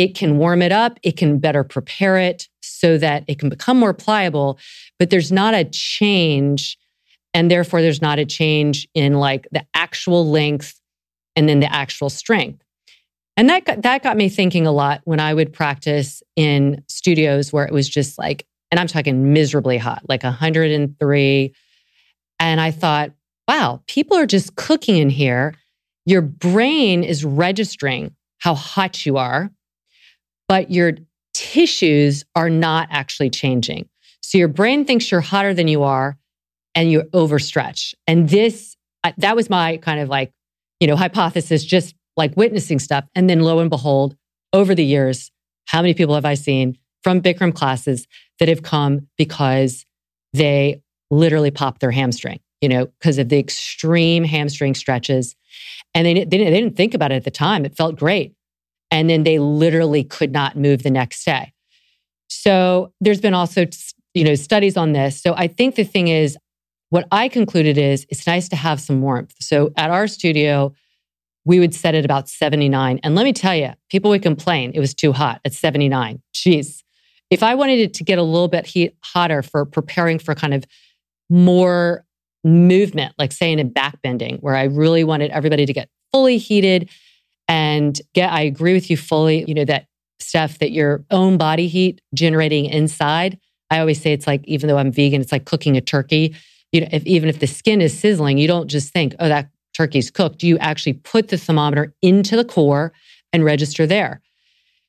It 0.01 0.15
can 0.15 0.39
warm 0.39 0.63
it 0.63 0.71
up, 0.71 0.97
it 1.03 1.15
can 1.15 1.37
better 1.37 1.63
prepare 1.63 2.17
it 2.17 2.49
so 2.63 2.97
that 2.97 3.23
it 3.27 3.37
can 3.37 3.49
become 3.49 3.77
more 3.77 3.93
pliable, 3.93 4.57
but 4.97 5.11
there's 5.11 5.31
not 5.31 5.53
a 5.53 5.63
change. 5.63 6.75
And 7.35 7.51
therefore, 7.51 7.83
there's 7.83 8.01
not 8.01 8.17
a 8.17 8.25
change 8.25 8.87
in 8.95 9.19
like 9.19 9.47
the 9.51 9.63
actual 9.75 10.27
length 10.27 10.81
and 11.35 11.47
then 11.47 11.59
the 11.59 11.71
actual 11.71 12.09
strength. 12.09 12.63
And 13.37 13.47
that 13.51 13.65
got, 13.65 13.83
that 13.83 14.01
got 14.01 14.17
me 14.17 14.27
thinking 14.27 14.65
a 14.65 14.71
lot 14.71 15.01
when 15.03 15.19
I 15.19 15.35
would 15.35 15.53
practice 15.53 16.23
in 16.35 16.83
studios 16.87 17.53
where 17.53 17.67
it 17.67 17.71
was 17.71 17.87
just 17.87 18.17
like, 18.17 18.47
and 18.71 18.79
I'm 18.79 18.87
talking 18.87 19.33
miserably 19.33 19.77
hot, 19.77 20.01
like 20.09 20.23
103. 20.23 21.53
And 22.39 22.59
I 22.59 22.71
thought, 22.71 23.11
wow, 23.47 23.83
people 23.85 24.17
are 24.17 24.25
just 24.25 24.55
cooking 24.55 24.97
in 24.97 25.11
here. 25.11 25.53
Your 26.07 26.23
brain 26.23 27.03
is 27.03 27.23
registering 27.23 28.15
how 28.39 28.55
hot 28.55 29.05
you 29.05 29.17
are 29.17 29.51
but 30.47 30.71
your 30.71 30.93
tissues 31.33 32.23
are 32.35 32.49
not 32.49 32.87
actually 32.91 33.29
changing. 33.29 33.87
So 34.21 34.37
your 34.37 34.47
brain 34.47 34.85
thinks 34.85 35.11
you're 35.11 35.21
hotter 35.21 35.53
than 35.53 35.67
you 35.67 35.83
are 35.83 36.17
and 36.75 36.91
you 36.91 37.03
overstretch. 37.13 37.93
And 38.07 38.29
this, 38.29 38.75
that 39.17 39.35
was 39.35 39.49
my 39.49 39.77
kind 39.77 39.99
of 39.99 40.09
like, 40.09 40.31
you 40.79 40.87
know, 40.87 40.95
hypothesis, 40.95 41.63
just 41.63 41.95
like 42.17 42.35
witnessing 42.35 42.79
stuff. 42.79 43.05
And 43.15 43.29
then 43.29 43.41
lo 43.41 43.59
and 43.59 43.69
behold, 43.69 44.15
over 44.53 44.75
the 44.75 44.85
years, 44.85 45.31
how 45.67 45.81
many 45.81 45.93
people 45.93 46.15
have 46.15 46.25
I 46.25 46.33
seen 46.33 46.77
from 47.03 47.21
Bikram 47.21 47.53
classes 47.53 48.07
that 48.39 48.49
have 48.49 48.63
come 48.63 49.07
because 49.17 49.85
they 50.33 50.81
literally 51.09 51.51
popped 51.51 51.81
their 51.81 51.91
hamstring, 51.91 52.39
you 52.61 52.69
know, 52.69 52.85
because 52.85 53.17
of 53.17 53.29
the 53.29 53.39
extreme 53.39 54.23
hamstring 54.23 54.75
stretches. 54.75 55.35
And 55.93 56.05
they, 56.05 56.13
they, 56.13 56.25
didn't, 56.25 56.51
they 56.51 56.61
didn't 56.61 56.77
think 56.77 56.93
about 56.93 57.11
it 57.11 57.15
at 57.15 57.23
the 57.23 57.31
time. 57.31 57.65
It 57.65 57.75
felt 57.75 57.97
great 57.97 58.33
and 58.91 59.09
then 59.09 59.23
they 59.23 59.39
literally 59.39 60.03
could 60.03 60.31
not 60.31 60.55
move 60.55 60.83
the 60.83 60.91
next 60.91 61.23
day. 61.25 61.53
So 62.27 62.93
there's 63.01 63.21
been 63.21 63.33
also 63.33 63.65
you 64.13 64.23
know 64.23 64.35
studies 64.35 64.77
on 64.77 64.91
this. 64.91 65.21
So 65.21 65.33
I 65.35 65.47
think 65.47 65.75
the 65.75 65.83
thing 65.83 66.09
is 66.09 66.37
what 66.89 67.07
I 67.11 67.29
concluded 67.29 67.77
is 67.77 68.05
it's 68.09 68.27
nice 68.27 68.49
to 68.49 68.55
have 68.55 68.81
some 68.81 69.01
warmth. 69.01 69.33
So 69.39 69.71
at 69.77 69.89
our 69.89 70.07
studio 70.07 70.73
we 71.43 71.59
would 71.59 71.73
set 71.73 71.95
it 71.95 72.05
about 72.05 72.29
79 72.29 72.99
and 73.01 73.15
let 73.15 73.23
me 73.23 73.33
tell 73.33 73.55
you 73.55 73.71
people 73.89 74.11
would 74.11 74.21
complain 74.21 74.71
it 74.75 74.79
was 74.79 74.93
too 74.93 75.11
hot 75.11 75.41
at 75.43 75.53
79. 75.53 76.21
Jeez. 76.33 76.83
If 77.31 77.41
I 77.41 77.55
wanted 77.55 77.79
it 77.79 77.93
to 77.95 78.03
get 78.03 78.19
a 78.19 78.23
little 78.23 78.49
bit 78.49 78.67
heat, 78.67 78.95
hotter 78.99 79.41
for 79.41 79.65
preparing 79.65 80.19
for 80.19 80.35
kind 80.35 80.53
of 80.53 80.65
more 81.29 82.05
movement, 82.43 83.13
like 83.17 83.31
say 83.31 83.51
in 83.51 83.59
a 83.59 83.63
back 83.63 84.01
bending, 84.01 84.37
where 84.37 84.55
I 84.55 84.63
really 84.63 85.03
wanted 85.03 85.31
everybody 85.31 85.65
to 85.65 85.73
get 85.73 85.89
fully 86.11 86.37
heated 86.37 86.89
and 87.51 87.99
get, 88.13 88.31
I 88.31 88.43
agree 88.43 88.73
with 88.73 88.89
you 88.89 88.95
fully, 88.95 89.43
you 89.45 89.53
know, 89.53 89.65
that 89.65 89.87
stuff 90.21 90.59
that 90.59 90.71
your 90.71 91.03
own 91.11 91.37
body 91.37 91.67
heat 91.67 91.99
generating 92.13 92.63
inside. 92.63 93.37
I 93.69 93.79
always 93.79 94.01
say 94.01 94.13
it's 94.13 94.25
like, 94.25 94.41
even 94.45 94.69
though 94.69 94.77
I'm 94.77 94.89
vegan, 94.89 95.19
it's 95.19 95.33
like 95.33 95.43
cooking 95.43 95.75
a 95.75 95.81
turkey. 95.81 96.33
You 96.71 96.81
know, 96.81 96.87
if, 96.93 97.05
even 97.05 97.27
if 97.27 97.39
the 97.39 97.47
skin 97.47 97.81
is 97.81 97.97
sizzling, 97.99 98.37
you 98.37 98.47
don't 98.47 98.69
just 98.69 98.93
think, 98.93 99.15
oh, 99.19 99.27
that 99.27 99.49
turkey's 99.75 100.09
cooked. 100.09 100.43
You 100.43 100.57
actually 100.59 100.93
put 100.93 101.27
the 101.27 101.37
thermometer 101.37 101.93
into 102.01 102.37
the 102.37 102.45
core 102.45 102.93
and 103.33 103.43
register 103.43 103.85
there. 103.85 104.21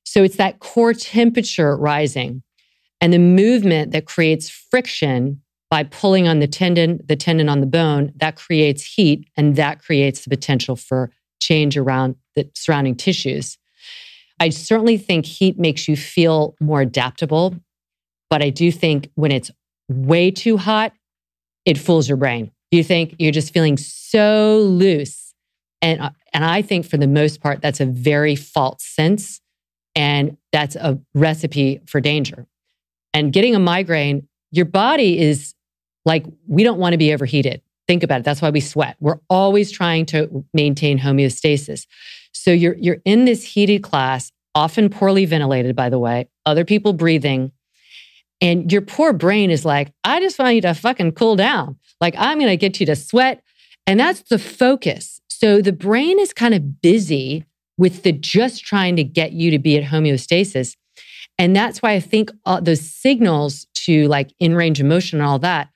So 0.04 0.22
it's 0.22 0.36
that 0.36 0.60
core 0.60 0.94
temperature 0.94 1.76
rising 1.76 2.44
and 3.00 3.12
the 3.12 3.18
movement 3.18 3.90
that 3.90 4.06
creates 4.06 4.48
friction 4.48 5.42
by 5.68 5.82
pulling 5.82 6.28
on 6.28 6.38
the 6.38 6.46
tendon, 6.46 7.00
the 7.08 7.16
tendon 7.16 7.48
on 7.48 7.58
the 7.58 7.66
bone, 7.66 8.12
that 8.16 8.36
creates 8.36 8.84
heat 8.84 9.28
and 9.36 9.56
that 9.56 9.82
creates 9.82 10.22
the 10.22 10.30
potential 10.30 10.76
for 10.76 11.10
change 11.40 11.76
around 11.76 12.14
the 12.34 12.50
surrounding 12.54 12.94
tissues. 12.94 13.58
I 14.40 14.48
certainly 14.48 14.98
think 14.98 15.24
heat 15.24 15.58
makes 15.58 15.86
you 15.86 15.96
feel 15.96 16.56
more 16.60 16.80
adaptable, 16.80 17.54
but 18.28 18.42
I 18.42 18.50
do 18.50 18.72
think 18.72 19.10
when 19.14 19.30
it's 19.30 19.50
way 19.88 20.30
too 20.30 20.56
hot, 20.56 20.92
it 21.64 21.78
fools 21.78 22.08
your 22.08 22.16
brain. 22.16 22.50
You 22.70 22.82
think 22.82 23.14
you're 23.18 23.32
just 23.32 23.52
feeling 23.52 23.76
so 23.76 24.58
loose. 24.68 25.34
And, 25.80 26.00
uh, 26.00 26.10
and 26.32 26.44
I 26.44 26.62
think 26.62 26.86
for 26.86 26.96
the 26.96 27.06
most 27.06 27.40
part, 27.40 27.60
that's 27.60 27.80
a 27.80 27.86
very 27.86 28.34
false 28.34 28.82
sense. 28.84 29.40
And 29.94 30.38
that's 30.52 30.76
a 30.76 30.98
recipe 31.14 31.80
for 31.86 32.00
danger. 32.00 32.46
And 33.12 33.32
getting 33.32 33.54
a 33.54 33.58
migraine, 33.58 34.26
your 34.50 34.64
body 34.64 35.20
is 35.20 35.54
like 36.04 36.24
we 36.46 36.64
don't 36.64 36.78
want 36.78 36.94
to 36.94 36.98
be 36.98 37.12
overheated. 37.12 37.62
Think 37.86 38.02
about 38.02 38.20
it. 38.20 38.24
That's 38.24 38.40
why 38.40 38.50
we 38.50 38.60
sweat. 38.60 38.96
We're 39.00 39.18
always 39.28 39.70
trying 39.70 40.06
to 40.06 40.44
maintain 40.54 40.98
homeostasis. 40.98 41.86
So 42.42 42.50
you're 42.50 42.74
you're 42.74 42.98
in 43.04 43.24
this 43.24 43.44
heated 43.44 43.84
class, 43.84 44.32
often 44.56 44.88
poorly 44.88 45.26
ventilated, 45.26 45.76
by 45.76 45.88
the 45.88 45.98
way, 46.00 46.28
other 46.44 46.64
people 46.64 46.92
breathing. 46.92 47.52
And 48.40 48.72
your 48.72 48.82
poor 48.82 49.12
brain 49.12 49.52
is 49.52 49.64
like, 49.64 49.92
I 50.02 50.18
just 50.18 50.40
want 50.40 50.56
you 50.56 50.60
to 50.62 50.74
fucking 50.74 51.12
cool 51.12 51.36
down. 51.36 51.76
Like, 52.00 52.16
I'm 52.18 52.40
going 52.40 52.50
to 52.50 52.56
get 52.56 52.80
you 52.80 52.86
to 52.86 52.96
sweat. 52.96 53.44
And 53.86 54.00
that's 54.00 54.22
the 54.22 54.40
focus. 54.40 55.20
So 55.28 55.62
the 55.62 55.72
brain 55.72 56.18
is 56.18 56.32
kind 56.32 56.52
of 56.52 56.82
busy 56.82 57.44
with 57.78 58.02
the 58.02 58.10
just 58.10 58.64
trying 58.64 58.96
to 58.96 59.04
get 59.04 59.30
you 59.30 59.52
to 59.52 59.60
be 59.60 59.78
at 59.78 59.84
homeostasis. 59.84 60.74
And 61.38 61.54
that's 61.54 61.80
why 61.80 61.92
I 61.92 62.00
think 62.00 62.32
all 62.44 62.60
those 62.60 62.80
signals 62.80 63.68
to 63.84 64.08
like 64.08 64.32
in 64.40 64.56
range 64.56 64.80
emotion 64.80 65.20
and 65.20 65.28
all 65.28 65.38
that 65.38 65.68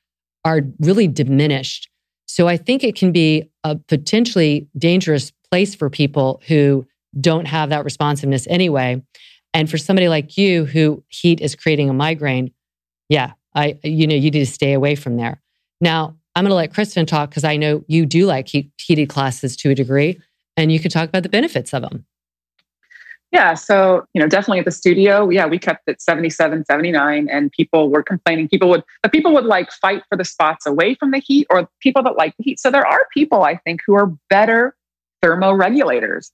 are 0.44 0.62
really 0.81 1.07
diminished. 1.07 1.88
So 2.26 2.48
I 2.48 2.57
think 2.57 2.83
it 2.83 2.96
can 2.96 3.12
be 3.12 3.48
a 3.62 3.76
potentially 3.76 4.66
dangerous 4.76 5.33
place 5.50 5.74
for 5.74 5.90
people 5.90 6.40
who 6.46 6.87
don't 7.20 7.46
have 7.46 7.70
that 7.70 7.85
responsiveness 7.85 8.46
anyway. 8.48 9.02
And 9.54 9.70
for 9.70 9.78
somebody 9.78 10.09
like 10.09 10.37
you 10.37 10.66
who 10.66 11.02
heat 11.09 11.40
is 11.40 11.54
creating 11.54 11.88
a 11.88 11.94
migraine, 11.94 12.52
yeah, 13.09 13.32
I 13.54 13.78
you 13.82 14.06
know, 14.06 14.14
you 14.14 14.30
need 14.30 14.40
to 14.40 14.46
stay 14.46 14.72
away 14.72 14.94
from 14.94 15.16
there. 15.16 15.40
Now, 15.80 16.16
I'm 16.35 16.44
going 16.44 16.50
to 16.50 16.56
let 16.56 16.74
Kristen 16.74 17.06
talk 17.06 17.30
because 17.30 17.44
I 17.44 17.56
know 17.56 17.82
you 17.88 18.04
do 18.04 18.26
like 18.26 18.48
heat, 18.48 18.70
heated 18.78 19.09
classes 19.09 19.56
to 19.56 19.70
a 19.70 19.74
degree, 19.74 20.20
and 20.56 20.70
you 20.70 20.78
can 20.78 20.90
talk 20.90 21.09
about 21.09 21.22
the 21.22 21.30
benefits 21.30 21.72
of 21.72 21.82
them. 21.82 22.04
Yeah, 23.32 23.54
so 23.54 24.04
you 24.12 24.20
know, 24.20 24.28
definitely 24.28 24.61
at 24.61 24.66
the 24.66 24.70
studio, 24.70 25.28
yeah, 25.30 25.46
we 25.46 25.59
kept 25.59 25.88
it 25.88 26.00
77, 26.00 26.64
79, 26.64 27.28
and 27.30 27.50
people 27.52 27.90
were 27.90 28.02
complaining. 28.02 28.48
People 28.48 28.68
would, 28.68 28.85
the 29.02 29.09
people 29.09 29.32
would 29.35 29.44
like 29.44 29.72
fight 29.72 30.02
for 30.09 30.16
the 30.16 30.24
spots 30.24 30.66
away 30.66 30.94
from 30.94 31.11
the 31.11 31.18
heat, 31.18 31.46
or 31.50 31.68
people 31.80 32.02
that 32.02 32.16
like 32.16 32.35
the 32.37 32.44
heat. 32.44 32.61
So 32.61 32.70
there 32.70 32.87
are 32.87 33.06
people 33.12 33.42
I 33.42 33.56
think 33.56 33.80
who 33.87 33.94
are 33.94 34.12
better 34.30 34.76
thermoregulators. 35.24 36.31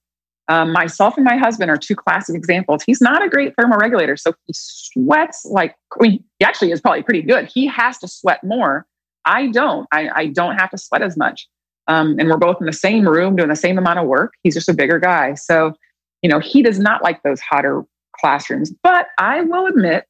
Um, 0.48 0.72
myself 0.72 1.16
and 1.16 1.24
my 1.24 1.36
husband 1.36 1.70
are 1.70 1.76
two 1.76 1.94
classic 1.94 2.34
examples. 2.34 2.82
He's 2.84 3.00
not 3.00 3.24
a 3.24 3.28
great 3.28 3.54
thermoregulator, 3.56 4.18
so 4.18 4.32
he 4.46 4.52
sweats 4.54 5.44
like 5.44 5.76
I 5.98 6.02
mean, 6.02 6.24
he 6.38 6.44
actually 6.44 6.72
is 6.72 6.80
probably 6.80 7.02
pretty 7.02 7.22
good. 7.22 7.50
He 7.52 7.66
has 7.66 7.98
to 7.98 8.08
sweat 8.08 8.42
more. 8.42 8.86
I 9.24 9.48
don't. 9.48 9.86
I, 9.92 10.08
I 10.14 10.26
don't 10.26 10.56
have 10.56 10.70
to 10.70 10.78
sweat 10.78 11.02
as 11.02 11.16
much. 11.16 11.46
Um, 11.86 12.16
and 12.18 12.28
we're 12.28 12.38
both 12.38 12.56
in 12.60 12.66
the 12.66 12.72
same 12.72 13.08
room 13.08 13.36
doing 13.36 13.48
the 13.48 13.56
same 13.56 13.78
amount 13.78 14.00
of 14.00 14.06
work. 14.06 14.32
He's 14.42 14.54
just 14.54 14.68
a 14.68 14.74
bigger 14.74 14.98
guy, 14.98 15.34
so 15.34 15.74
you 16.22 16.28
know 16.28 16.40
he 16.40 16.62
does 16.62 16.78
not 16.78 17.02
like 17.02 17.22
those 17.22 17.40
hotter 17.40 17.84
classrooms. 18.18 18.72
But 18.82 19.06
I 19.18 19.42
will 19.42 19.66
admit, 19.66 20.06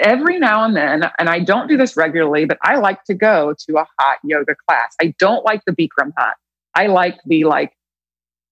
every 0.00 0.38
now 0.38 0.64
and 0.64 0.76
then, 0.76 1.10
and 1.18 1.28
I 1.28 1.40
don't 1.40 1.68
do 1.68 1.76
this 1.76 1.96
regularly, 1.96 2.44
but 2.44 2.58
I 2.62 2.76
like 2.76 3.04
to 3.04 3.14
go 3.14 3.54
to 3.66 3.78
a 3.78 3.86
hot 3.98 4.18
yoga 4.24 4.54
class. 4.68 4.94
I 5.00 5.14
don't 5.18 5.44
like 5.44 5.62
the 5.66 5.72
Bikram 5.72 6.12
hot. 6.16 6.34
I 6.74 6.86
like 6.86 7.18
the 7.26 7.44
like 7.44 7.72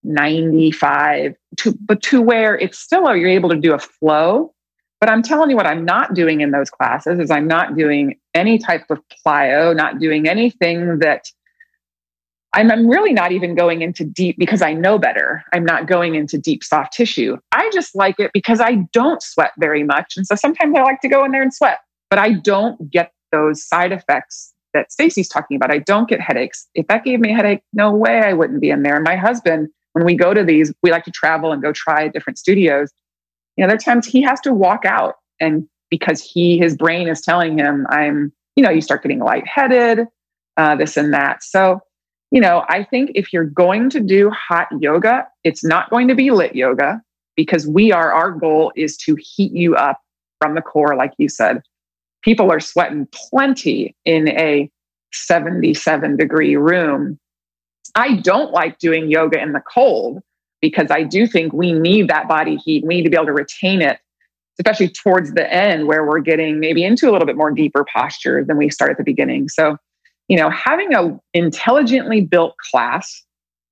95 0.03 1.35
to 1.57 1.77
but 1.85 2.01
to 2.01 2.21
where 2.21 2.57
it's 2.57 2.77
still 2.77 3.07
oh, 3.07 3.13
you're 3.13 3.29
able 3.29 3.49
to 3.49 3.55
do 3.55 3.73
a 3.73 3.79
flow 3.79 4.53
but 4.99 5.09
i'm 5.09 5.21
telling 5.21 5.49
you 5.49 5.55
what 5.55 5.67
i'm 5.67 5.83
not 5.83 6.13
doing 6.13 6.41
in 6.41 6.51
those 6.51 6.69
classes 6.69 7.19
is 7.19 7.31
i'm 7.31 7.47
not 7.47 7.75
doing 7.75 8.17
any 8.33 8.57
type 8.57 8.85
of 8.89 8.99
plyo 9.25 9.75
not 9.75 9.99
doing 9.99 10.27
anything 10.27 10.99
that 10.99 11.25
I'm, 12.53 12.71
I'm 12.71 12.87
really 12.87 13.11
not 13.11 13.33
even 13.33 13.55
going 13.55 13.81
into 13.81 14.05
deep 14.05 14.37
because 14.39 14.61
i 14.61 14.73
know 14.73 14.97
better 14.97 15.43
i'm 15.53 15.65
not 15.65 15.87
going 15.87 16.15
into 16.15 16.37
deep 16.37 16.63
soft 16.63 16.93
tissue 16.93 17.37
i 17.51 17.69
just 17.73 17.95
like 17.95 18.19
it 18.19 18.31
because 18.33 18.61
i 18.61 18.75
don't 18.93 19.21
sweat 19.21 19.51
very 19.59 19.83
much 19.83 20.13
and 20.15 20.25
so 20.25 20.35
sometimes 20.35 20.75
i 20.77 20.81
like 20.81 21.01
to 21.01 21.09
go 21.09 21.25
in 21.25 21.31
there 21.31 21.41
and 21.41 21.53
sweat 21.53 21.79
but 22.09 22.19
i 22.19 22.31
don't 22.31 22.89
get 22.89 23.11
those 23.31 23.63
side 23.63 23.91
effects 23.91 24.53
that 24.73 24.91
Stacy's 24.91 25.27
talking 25.27 25.57
about. 25.57 25.71
I 25.71 25.79
don't 25.79 26.07
get 26.07 26.21
headaches. 26.21 26.67
If 26.75 26.87
that 26.87 27.03
gave 27.03 27.19
me 27.19 27.31
a 27.31 27.35
headache, 27.35 27.61
no 27.73 27.91
way 27.91 28.21
I 28.21 28.33
wouldn't 28.33 28.61
be 28.61 28.69
in 28.69 28.83
there. 28.83 28.95
And 28.95 29.03
my 29.03 29.15
husband 29.15 29.69
when 29.97 30.05
we 30.05 30.15
go 30.15 30.31
to 30.31 30.43
these, 30.43 30.71
we 30.83 30.91
like 30.91 31.05
to 31.05 31.11
travel 31.11 31.51
and 31.51 31.59
go 31.61 31.71
try 31.71 32.07
different 32.07 32.37
studios. 32.37 32.91
You 33.55 33.63
know, 33.63 33.67
there 33.67 33.75
are 33.75 33.79
times 33.79 34.05
he 34.05 34.21
has 34.21 34.39
to 34.41 34.53
walk 34.53 34.85
out 34.85 35.15
and 35.39 35.67
because 35.89 36.21
he, 36.21 36.59
his 36.59 36.77
brain 36.77 37.07
is 37.07 37.21
telling 37.21 37.57
him, 37.57 37.87
I'm, 37.89 38.31
you 38.55 38.63
know, 38.63 38.69
you 38.69 38.81
start 38.81 39.01
getting 39.01 39.19
lightheaded, 39.19 40.05
uh, 40.55 40.75
this 40.75 40.97
and 40.97 41.11
that. 41.13 41.43
So, 41.43 41.79
you 42.29 42.39
know, 42.39 42.63
I 42.69 42.83
think 42.83 43.11
if 43.15 43.33
you're 43.33 43.45
going 43.45 43.89
to 43.89 43.99
do 43.99 44.29
hot 44.29 44.67
yoga, 44.79 45.27
it's 45.43 45.63
not 45.63 45.89
going 45.89 46.07
to 46.09 46.15
be 46.15 46.29
lit 46.29 46.55
yoga 46.55 47.01
because 47.35 47.65
we 47.65 47.91
are, 47.91 48.13
our 48.13 48.31
goal 48.31 48.71
is 48.75 48.97
to 48.97 49.17
heat 49.19 49.51
you 49.51 49.75
up 49.75 49.99
from 50.39 50.53
the 50.53 50.61
core, 50.61 50.95
like 50.95 51.13
you 51.17 51.27
said. 51.27 51.63
People 52.21 52.51
are 52.51 52.59
sweating 52.59 53.07
plenty 53.31 53.95
in 54.05 54.27
a 54.27 54.69
77 55.11 56.17
degree 56.17 56.55
room 56.55 57.17
I 57.97 58.13
don't 58.17 58.51
like 58.51 58.77
doing 58.77 59.09
yoga 59.09 59.41
in 59.41 59.53
the 59.53 59.61
cold 59.61 60.21
because 60.61 60.91
I 60.91 61.03
do 61.03 61.27
think 61.27 61.51
we 61.51 61.73
need 61.73 62.07
that 62.09 62.27
body 62.27 62.55
heat. 62.57 62.85
We 62.85 62.95
need 62.95 63.03
to 63.03 63.09
be 63.09 63.17
able 63.17 63.25
to 63.25 63.33
retain 63.33 63.81
it, 63.81 63.99
especially 64.59 64.89
towards 64.89 65.33
the 65.33 65.51
end 65.51 65.87
where 65.87 66.05
we're 66.05 66.19
getting 66.19 66.59
maybe 66.59 66.83
into 66.83 67.09
a 67.09 67.11
little 67.11 67.25
bit 67.25 67.35
more 67.35 67.51
deeper 67.51 67.85
posture 67.91 68.43
than 68.45 68.57
we 68.57 68.69
start 68.69 68.91
at 68.91 68.97
the 68.97 69.03
beginning. 69.03 69.49
So, 69.49 69.77
you 70.27 70.37
know, 70.37 70.49
having 70.49 70.93
a 70.93 71.19
intelligently 71.33 72.21
built 72.21 72.55
class 72.71 73.23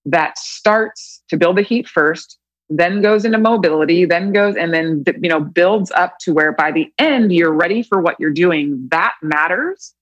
that 0.06 0.38
starts 0.38 1.22
to 1.30 1.38
build 1.38 1.58
the 1.58 1.62
heat 1.62 1.88
first, 1.88 2.38
then 2.70 3.02
goes 3.02 3.26
into 3.26 3.38
mobility, 3.38 4.06
then 4.06 4.32
goes 4.32 4.56
and 4.56 4.74
then 4.74 5.04
you 5.22 5.30
know 5.30 5.40
builds 5.40 5.92
up 5.92 6.18
to 6.22 6.34
where 6.34 6.52
by 6.52 6.72
the 6.72 6.92
end 6.98 7.32
you're 7.32 7.54
ready 7.54 7.84
for 7.84 8.02
what 8.02 8.20
you're 8.20 8.32
doing. 8.32 8.88
That 8.90 9.14
matters 9.22 9.94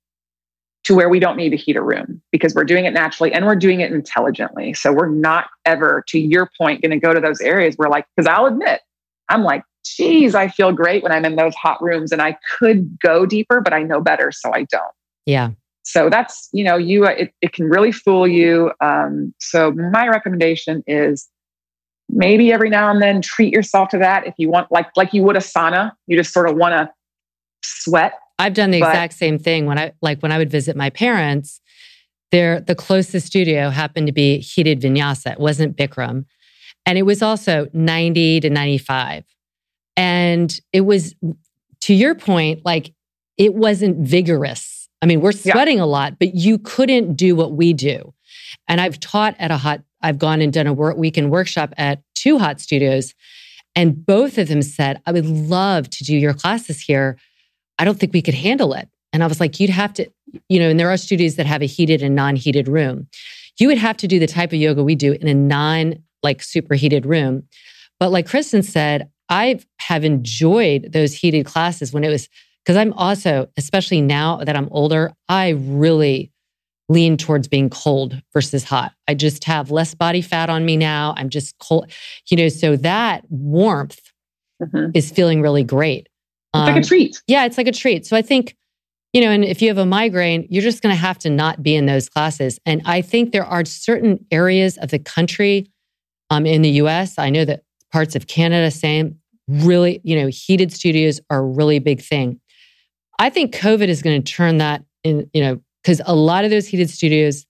to 0.84 0.96
where 0.96 1.08
we 1.08 1.20
don't 1.20 1.38
need 1.38 1.52
to 1.52 1.58
heat 1.58 1.76
a 1.78 1.82
room 1.82 2.22
because 2.32 2.54
we're 2.54 2.66
doing 2.66 2.86
it 2.86 2.92
naturally 2.92 3.32
and 3.32 3.46
we're 3.46 3.56
doing 3.56 3.80
it 3.80 3.92
intelligently. 3.92 4.74
So 4.74 4.92
we're 4.92 5.10
not 5.10 5.48
ever, 5.66 6.04
to 6.10 6.20
your 6.20 6.50
point, 6.58 6.82
going 6.82 6.92
to 6.92 7.00
go 7.00 7.14
to 7.14 7.22
those 7.22 7.40
areas 7.40 7.76
where, 7.76 7.90
like, 7.90 8.06
because 8.16 8.28
I'll 8.28 8.48
admit, 8.48 8.82
I'm 9.30 9.44
like, 9.44 9.64
geez, 9.86 10.36
I 10.36 10.50
feel 10.50 10.74
great 10.74 11.02
when 11.02 11.12
I'm 11.12 11.24
in 11.26 11.38
those 11.38 11.56
hot 11.56 11.82
rooms 11.82 12.12
and 12.12 12.22
I 12.22 12.38
could 12.58 12.98
go 13.00 13.26
deeper, 13.26 13.62
but 13.62 13.74
I 13.74 13.84
know 13.84 14.02
better, 14.02 14.32
so 14.32 14.52
I 14.54 14.64
don't. 14.64 14.84
Yeah. 15.26 15.52
So 15.84 16.10
that's, 16.10 16.50
you 16.52 16.64
know, 16.64 16.78
you, 16.78 17.06
it, 17.06 17.34
it 17.42 17.54
can 17.54 17.70
really 17.70 17.92
fool 17.92 18.28
you. 18.28 18.72
Um, 18.82 19.34
so 19.40 19.72
my 19.72 20.08
recommendation 20.08 20.84
is 20.88 21.30
maybe 22.10 22.52
every 22.52 22.70
now 22.70 22.90
and 22.90 23.02
then 23.02 23.22
treat 23.22 23.54
yourself 23.54 23.90
to 23.90 23.98
that. 24.00 24.28
If 24.28 24.34
you 24.38 24.50
want, 24.50 24.72
like, 24.72 24.88
like 24.96 25.14
you 25.14 25.24
would 25.24 25.36
a 25.36 25.40
sauna, 25.40 25.92
you 26.08 26.18
just 26.18 26.34
sort 26.34 26.50
of 26.50 26.56
want 26.56 26.74
to 26.74 26.92
sweat 27.64 28.14
I've 28.40 28.54
done 28.54 28.72
the 28.72 28.80
but, 28.80 28.90
exact 28.90 29.14
same 29.14 29.38
thing 29.38 29.66
when 29.66 29.78
I 29.78 29.94
like 30.02 30.20
when 30.22 30.32
I 30.32 30.38
would 30.38 30.50
visit 30.50 30.76
my 30.76 30.90
parents. 30.90 31.62
There, 32.32 32.60
the 32.60 32.74
closest 32.74 33.28
studio 33.28 33.70
happened 33.70 34.08
to 34.08 34.14
be 34.14 34.40
heated 34.40 34.82
vinyasa. 34.82 35.34
It 35.34 35.40
wasn't 35.40 35.78
Bikram, 35.78 36.26
and 36.86 36.98
it 36.98 37.04
was 37.04 37.22
also 37.22 37.68
ninety 37.74 38.40
to 38.40 38.50
ninety-five, 38.50 39.24
and 39.96 40.60
it 40.72 40.82
was 40.82 41.14
to 41.82 41.94
your 41.94 42.16
point, 42.16 42.66
like 42.66 42.94
it 43.38 43.54
wasn't 43.54 44.00
vigorous. 44.00 44.90
I 45.02 45.06
mean, 45.06 45.22
we're 45.22 45.32
sweating 45.32 45.78
yeah. 45.78 45.84
a 45.84 45.86
lot, 45.86 46.18
but 46.18 46.34
you 46.34 46.58
couldn't 46.58 47.16
do 47.16 47.36
what 47.36 47.52
we 47.52 47.74
do. 47.74 48.14
And 48.68 48.82
I've 48.82 49.00
taught 49.00 49.36
at 49.38 49.52
a 49.52 49.58
hot. 49.58 49.82
I've 50.02 50.18
gone 50.18 50.42
and 50.42 50.52
done 50.52 50.66
a 50.66 50.74
work 50.74 50.98
weekend 50.98 51.30
workshop 51.30 51.74
at 51.78 52.02
two 52.16 52.40
hot 52.40 52.60
studios, 52.60 53.14
and 53.76 54.06
both 54.06 54.40
of 54.40 54.48
them 54.48 54.64
said, 54.64 55.02
"I 55.06 55.12
would 55.12 55.28
love 55.28 55.90
to 55.92 56.04
do 56.04 56.18
your 56.18 56.34
classes 56.34 56.82
here." 56.82 57.18
I 57.80 57.86
don't 57.86 58.00
think 58.00 58.14
we 58.14 58.22
could 58.22 58.34
handle 58.34 58.74
it. 58.74 58.88
And 59.12 59.24
I 59.24 59.28
was 59.28 59.40
like, 59.40 59.60
you'd 59.60 59.70
have 59.70 59.94
to, 59.94 60.10
you 60.50 60.60
know, 60.60 60.70
and 60.70 60.80
there 60.80 60.90
are 60.90 60.98
studios 60.98 61.36
that 61.36 61.46
have 61.46 61.62
a 61.62 61.66
heated 61.66 62.02
and 62.02 62.16
non 62.16 62.36
heated 62.36 62.68
room. 62.68 63.08
You 63.60 63.68
would 63.68 63.78
have 63.78 63.98
to 63.98 64.08
do 64.08 64.20
the 64.20 64.28
type 64.28 64.50
of 64.50 64.60
yoga 64.60 64.84
we 64.84 64.96
do 64.96 65.14
in 65.14 65.28
a 65.28 65.34
non 65.34 65.96
like 66.24 66.42
superheated 66.42 67.06
room. 67.06 67.44
But 68.00 68.12
like 68.12 68.28
Kristen 68.28 68.64
said, 68.64 69.10
I 69.30 69.60
have 69.80 70.04
enjoyed 70.04 70.92
those 70.92 71.14
heated 71.14 71.46
classes 71.46 71.94
when 71.94 72.04
it 72.04 72.10
was 72.10 72.28
because 72.64 72.78
I'm 72.78 72.94
also, 72.94 73.50
especially 73.58 74.02
now 74.02 74.38
that 74.38 74.56
I'm 74.56 74.70
older, 74.72 75.14
I 75.28 75.50
really 75.50 76.32
lean 76.90 77.18
towards 77.18 77.48
being 77.48 77.70
cold 77.70 78.22
versus 78.34 78.64
hot. 78.64 78.94
I 79.08 79.14
just 79.14 79.44
have 79.46 79.72
less 79.72 79.96
body 79.96 80.22
fat 80.22 80.50
on 80.50 80.66
me 80.66 80.78
now. 80.78 81.14
I'm 81.18 81.30
just 81.30 81.58
cold, 81.60 81.92
you 82.30 82.38
know, 82.38 82.50
so 82.50 82.76
that 82.78 83.24
warmth 83.30 84.00
mm-hmm. 84.62 84.92
is 84.94 85.12
feeling 85.12 85.42
really 85.42 85.64
great. 85.64 86.08
It's 86.54 86.68
like 86.68 86.76
a 86.76 86.78
um, 86.78 86.84
treat. 86.84 87.22
Yeah, 87.28 87.46
it's 87.46 87.58
like 87.58 87.68
a 87.68 87.72
treat. 87.72 88.06
So 88.06 88.16
I 88.16 88.22
think, 88.22 88.56
you 89.12 89.22
know, 89.22 89.30
and 89.30 89.44
if 89.44 89.62
you 89.62 89.70
have 89.70 89.78
a 89.78 89.86
migraine, 89.86 90.48
you're 90.50 90.64
just 90.64 90.84
going 90.84 90.94
to 90.94 91.00
have 91.00 91.18
to 91.20 91.30
not 91.30 91.64
be 91.64 91.76
in 91.76 91.86
those 91.86 92.10
classes. 92.10 92.60
And 92.66 92.82
I 92.86 93.02
think 93.02 93.32
there 93.32 93.46
are 93.46 93.66
certain 93.66 94.26
areas 94.32 94.78
of 94.78 94.90
the 94.90 95.00
country 95.00 95.72
um, 96.30 96.46
in 96.46 96.64
the 96.64 96.70
US, 96.70 97.20
I 97.20 97.30
know 97.30 97.46
that 97.46 97.64
parts 97.92 98.16
of 98.16 98.26
Canada, 98.26 98.72
same, 98.72 99.20
really, 99.48 100.02
you 100.04 100.20
know, 100.20 100.28
heated 100.28 100.74
studios 100.74 101.20
are 101.30 101.40
a 101.40 101.44
really 101.44 101.80
big 101.80 102.02
thing. 102.02 102.40
I 103.20 103.30
think 103.30 103.54
COVID 103.56 103.88
is 103.88 104.02
going 104.02 104.22
to 104.22 104.32
turn 104.32 104.58
that 104.58 104.84
in, 105.04 105.30
you 105.34 105.44
know, 105.44 105.62
because 105.84 106.02
a 106.06 106.16
lot 106.16 106.44
of 106.44 106.50
those 106.50 106.66
heated 106.66 106.90
studios, 106.90 107.46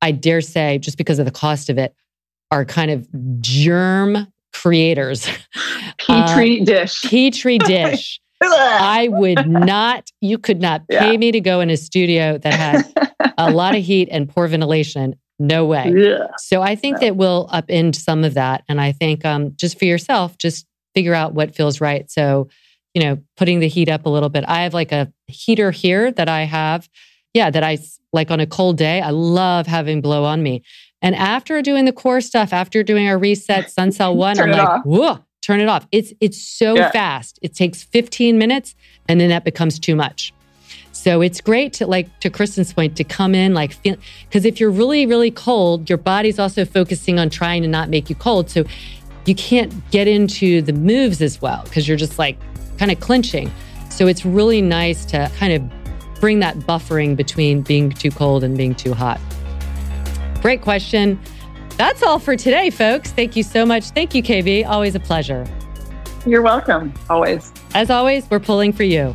I 0.00 0.12
dare 0.12 0.40
say, 0.40 0.78
just 0.78 0.96
because 0.96 1.18
of 1.18 1.26
the 1.26 1.30
cost 1.30 1.68
of 1.68 1.76
it, 1.76 1.94
are 2.50 2.64
kind 2.64 2.90
of 2.90 3.06
germ 3.40 4.26
creators. 4.62 5.28
Petri 5.98 6.60
uh, 6.60 6.64
dish. 6.64 7.02
Petri 7.02 7.58
dish. 7.58 8.20
I 8.40 9.08
would 9.10 9.48
not, 9.48 10.10
you 10.20 10.38
could 10.38 10.60
not 10.60 10.86
pay 10.88 11.12
yeah. 11.12 11.16
me 11.16 11.32
to 11.32 11.40
go 11.40 11.60
in 11.60 11.70
a 11.70 11.76
studio 11.76 12.38
that 12.38 12.54
had 12.54 13.32
a 13.36 13.50
lot 13.52 13.74
of 13.74 13.82
heat 13.82 14.08
and 14.12 14.28
poor 14.28 14.46
ventilation. 14.46 15.16
No 15.40 15.64
way. 15.64 15.92
Yeah. 15.96 16.28
So 16.38 16.62
I 16.62 16.76
think 16.76 17.00
that 17.00 17.16
we'll 17.16 17.48
upend 17.48 17.96
some 17.96 18.24
of 18.24 18.34
that. 18.34 18.64
And 18.68 18.80
I 18.80 18.92
think 18.92 19.24
um, 19.24 19.54
just 19.56 19.78
for 19.78 19.84
yourself, 19.84 20.38
just 20.38 20.66
figure 20.94 21.14
out 21.14 21.34
what 21.34 21.54
feels 21.54 21.80
right. 21.80 22.08
So, 22.10 22.48
you 22.94 23.02
know, 23.02 23.18
putting 23.36 23.60
the 23.60 23.68
heat 23.68 23.88
up 23.88 24.06
a 24.06 24.08
little 24.08 24.28
bit. 24.28 24.44
I 24.46 24.62
have 24.62 24.74
like 24.74 24.92
a 24.92 25.12
heater 25.26 25.70
here 25.70 26.10
that 26.12 26.28
I 26.28 26.42
have. 26.42 26.88
Yeah, 27.34 27.50
that 27.50 27.62
I 27.62 27.78
like 28.12 28.30
on 28.30 28.40
a 28.40 28.46
cold 28.46 28.76
day. 28.76 29.00
I 29.00 29.10
love 29.10 29.66
having 29.66 30.00
blow 30.00 30.24
on 30.24 30.42
me. 30.42 30.62
And 31.00 31.14
after 31.14 31.62
doing 31.62 31.84
the 31.84 31.92
core 31.92 32.20
stuff, 32.20 32.52
after 32.52 32.82
doing 32.82 33.08
our 33.08 33.18
reset 33.18 33.66
Suncell 33.78 34.16
one, 34.16 34.38
I'm 34.38 34.50
like, 34.50 34.84
whoa, 34.84 35.18
turn 35.42 35.60
it 35.60 35.68
off. 35.68 35.86
It's 35.92 36.12
it's 36.20 36.40
so 36.40 36.76
yeah. 36.76 36.90
fast. 36.90 37.38
It 37.42 37.54
takes 37.54 37.82
15 37.82 38.38
minutes 38.38 38.74
and 39.08 39.20
then 39.20 39.28
that 39.30 39.44
becomes 39.44 39.78
too 39.78 39.96
much. 39.96 40.32
So 40.92 41.20
it's 41.20 41.40
great 41.40 41.72
to 41.74 41.86
like 41.86 42.20
to 42.20 42.30
Kristen's 42.30 42.72
point 42.72 42.96
to 42.96 43.04
come 43.04 43.34
in 43.34 43.54
like 43.54 43.72
feel 43.72 43.96
because 44.24 44.44
if 44.44 44.58
you're 44.58 44.70
really 44.70 45.06
really 45.06 45.30
cold, 45.30 45.88
your 45.88 45.98
body's 45.98 46.38
also 46.38 46.64
focusing 46.64 47.18
on 47.18 47.30
trying 47.30 47.62
to 47.62 47.68
not 47.68 47.88
make 47.88 48.10
you 48.10 48.16
cold. 48.16 48.50
So 48.50 48.64
you 49.24 49.34
can't 49.34 49.72
get 49.90 50.08
into 50.08 50.62
the 50.62 50.72
moves 50.72 51.22
as 51.22 51.40
well 51.40 51.62
because 51.64 51.86
you're 51.86 51.96
just 51.96 52.18
like 52.18 52.36
kind 52.78 52.90
of 52.90 52.98
clinching. 52.98 53.52
So 53.90 54.06
it's 54.06 54.24
really 54.24 54.60
nice 54.60 55.04
to 55.06 55.30
kind 55.36 55.52
of 55.52 56.20
bring 56.20 56.40
that 56.40 56.56
buffering 56.56 57.14
between 57.16 57.62
being 57.62 57.90
too 57.90 58.10
cold 58.10 58.42
and 58.42 58.56
being 58.56 58.74
too 58.74 58.94
hot. 58.94 59.20
Great 60.40 60.62
question. 60.62 61.18
That's 61.76 62.02
all 62.02 62.18
for 62.18 62.36
today, 62.36 62.70
folks. 62.70 63.12
Thank 63.12 63.36
you 63.36 63.42
so 63.42 63.64
much. 63.64 63.90
Thank 63.90 64.14
you, 64.14 64.22
KB. 64.22 64.66
Always 64.66 64.94
a 64.94 65.00
pleasure. 65.00 65.46
You're 66.26 66.42
welcome. 66.42 66.92
Always. 67.08 67.52
As 67.74 67.90
always, 67.90 68.28
we're 68.30 68.40
pulling 68.40 68.72
for 68.72 68.82
you. 68.82 69.14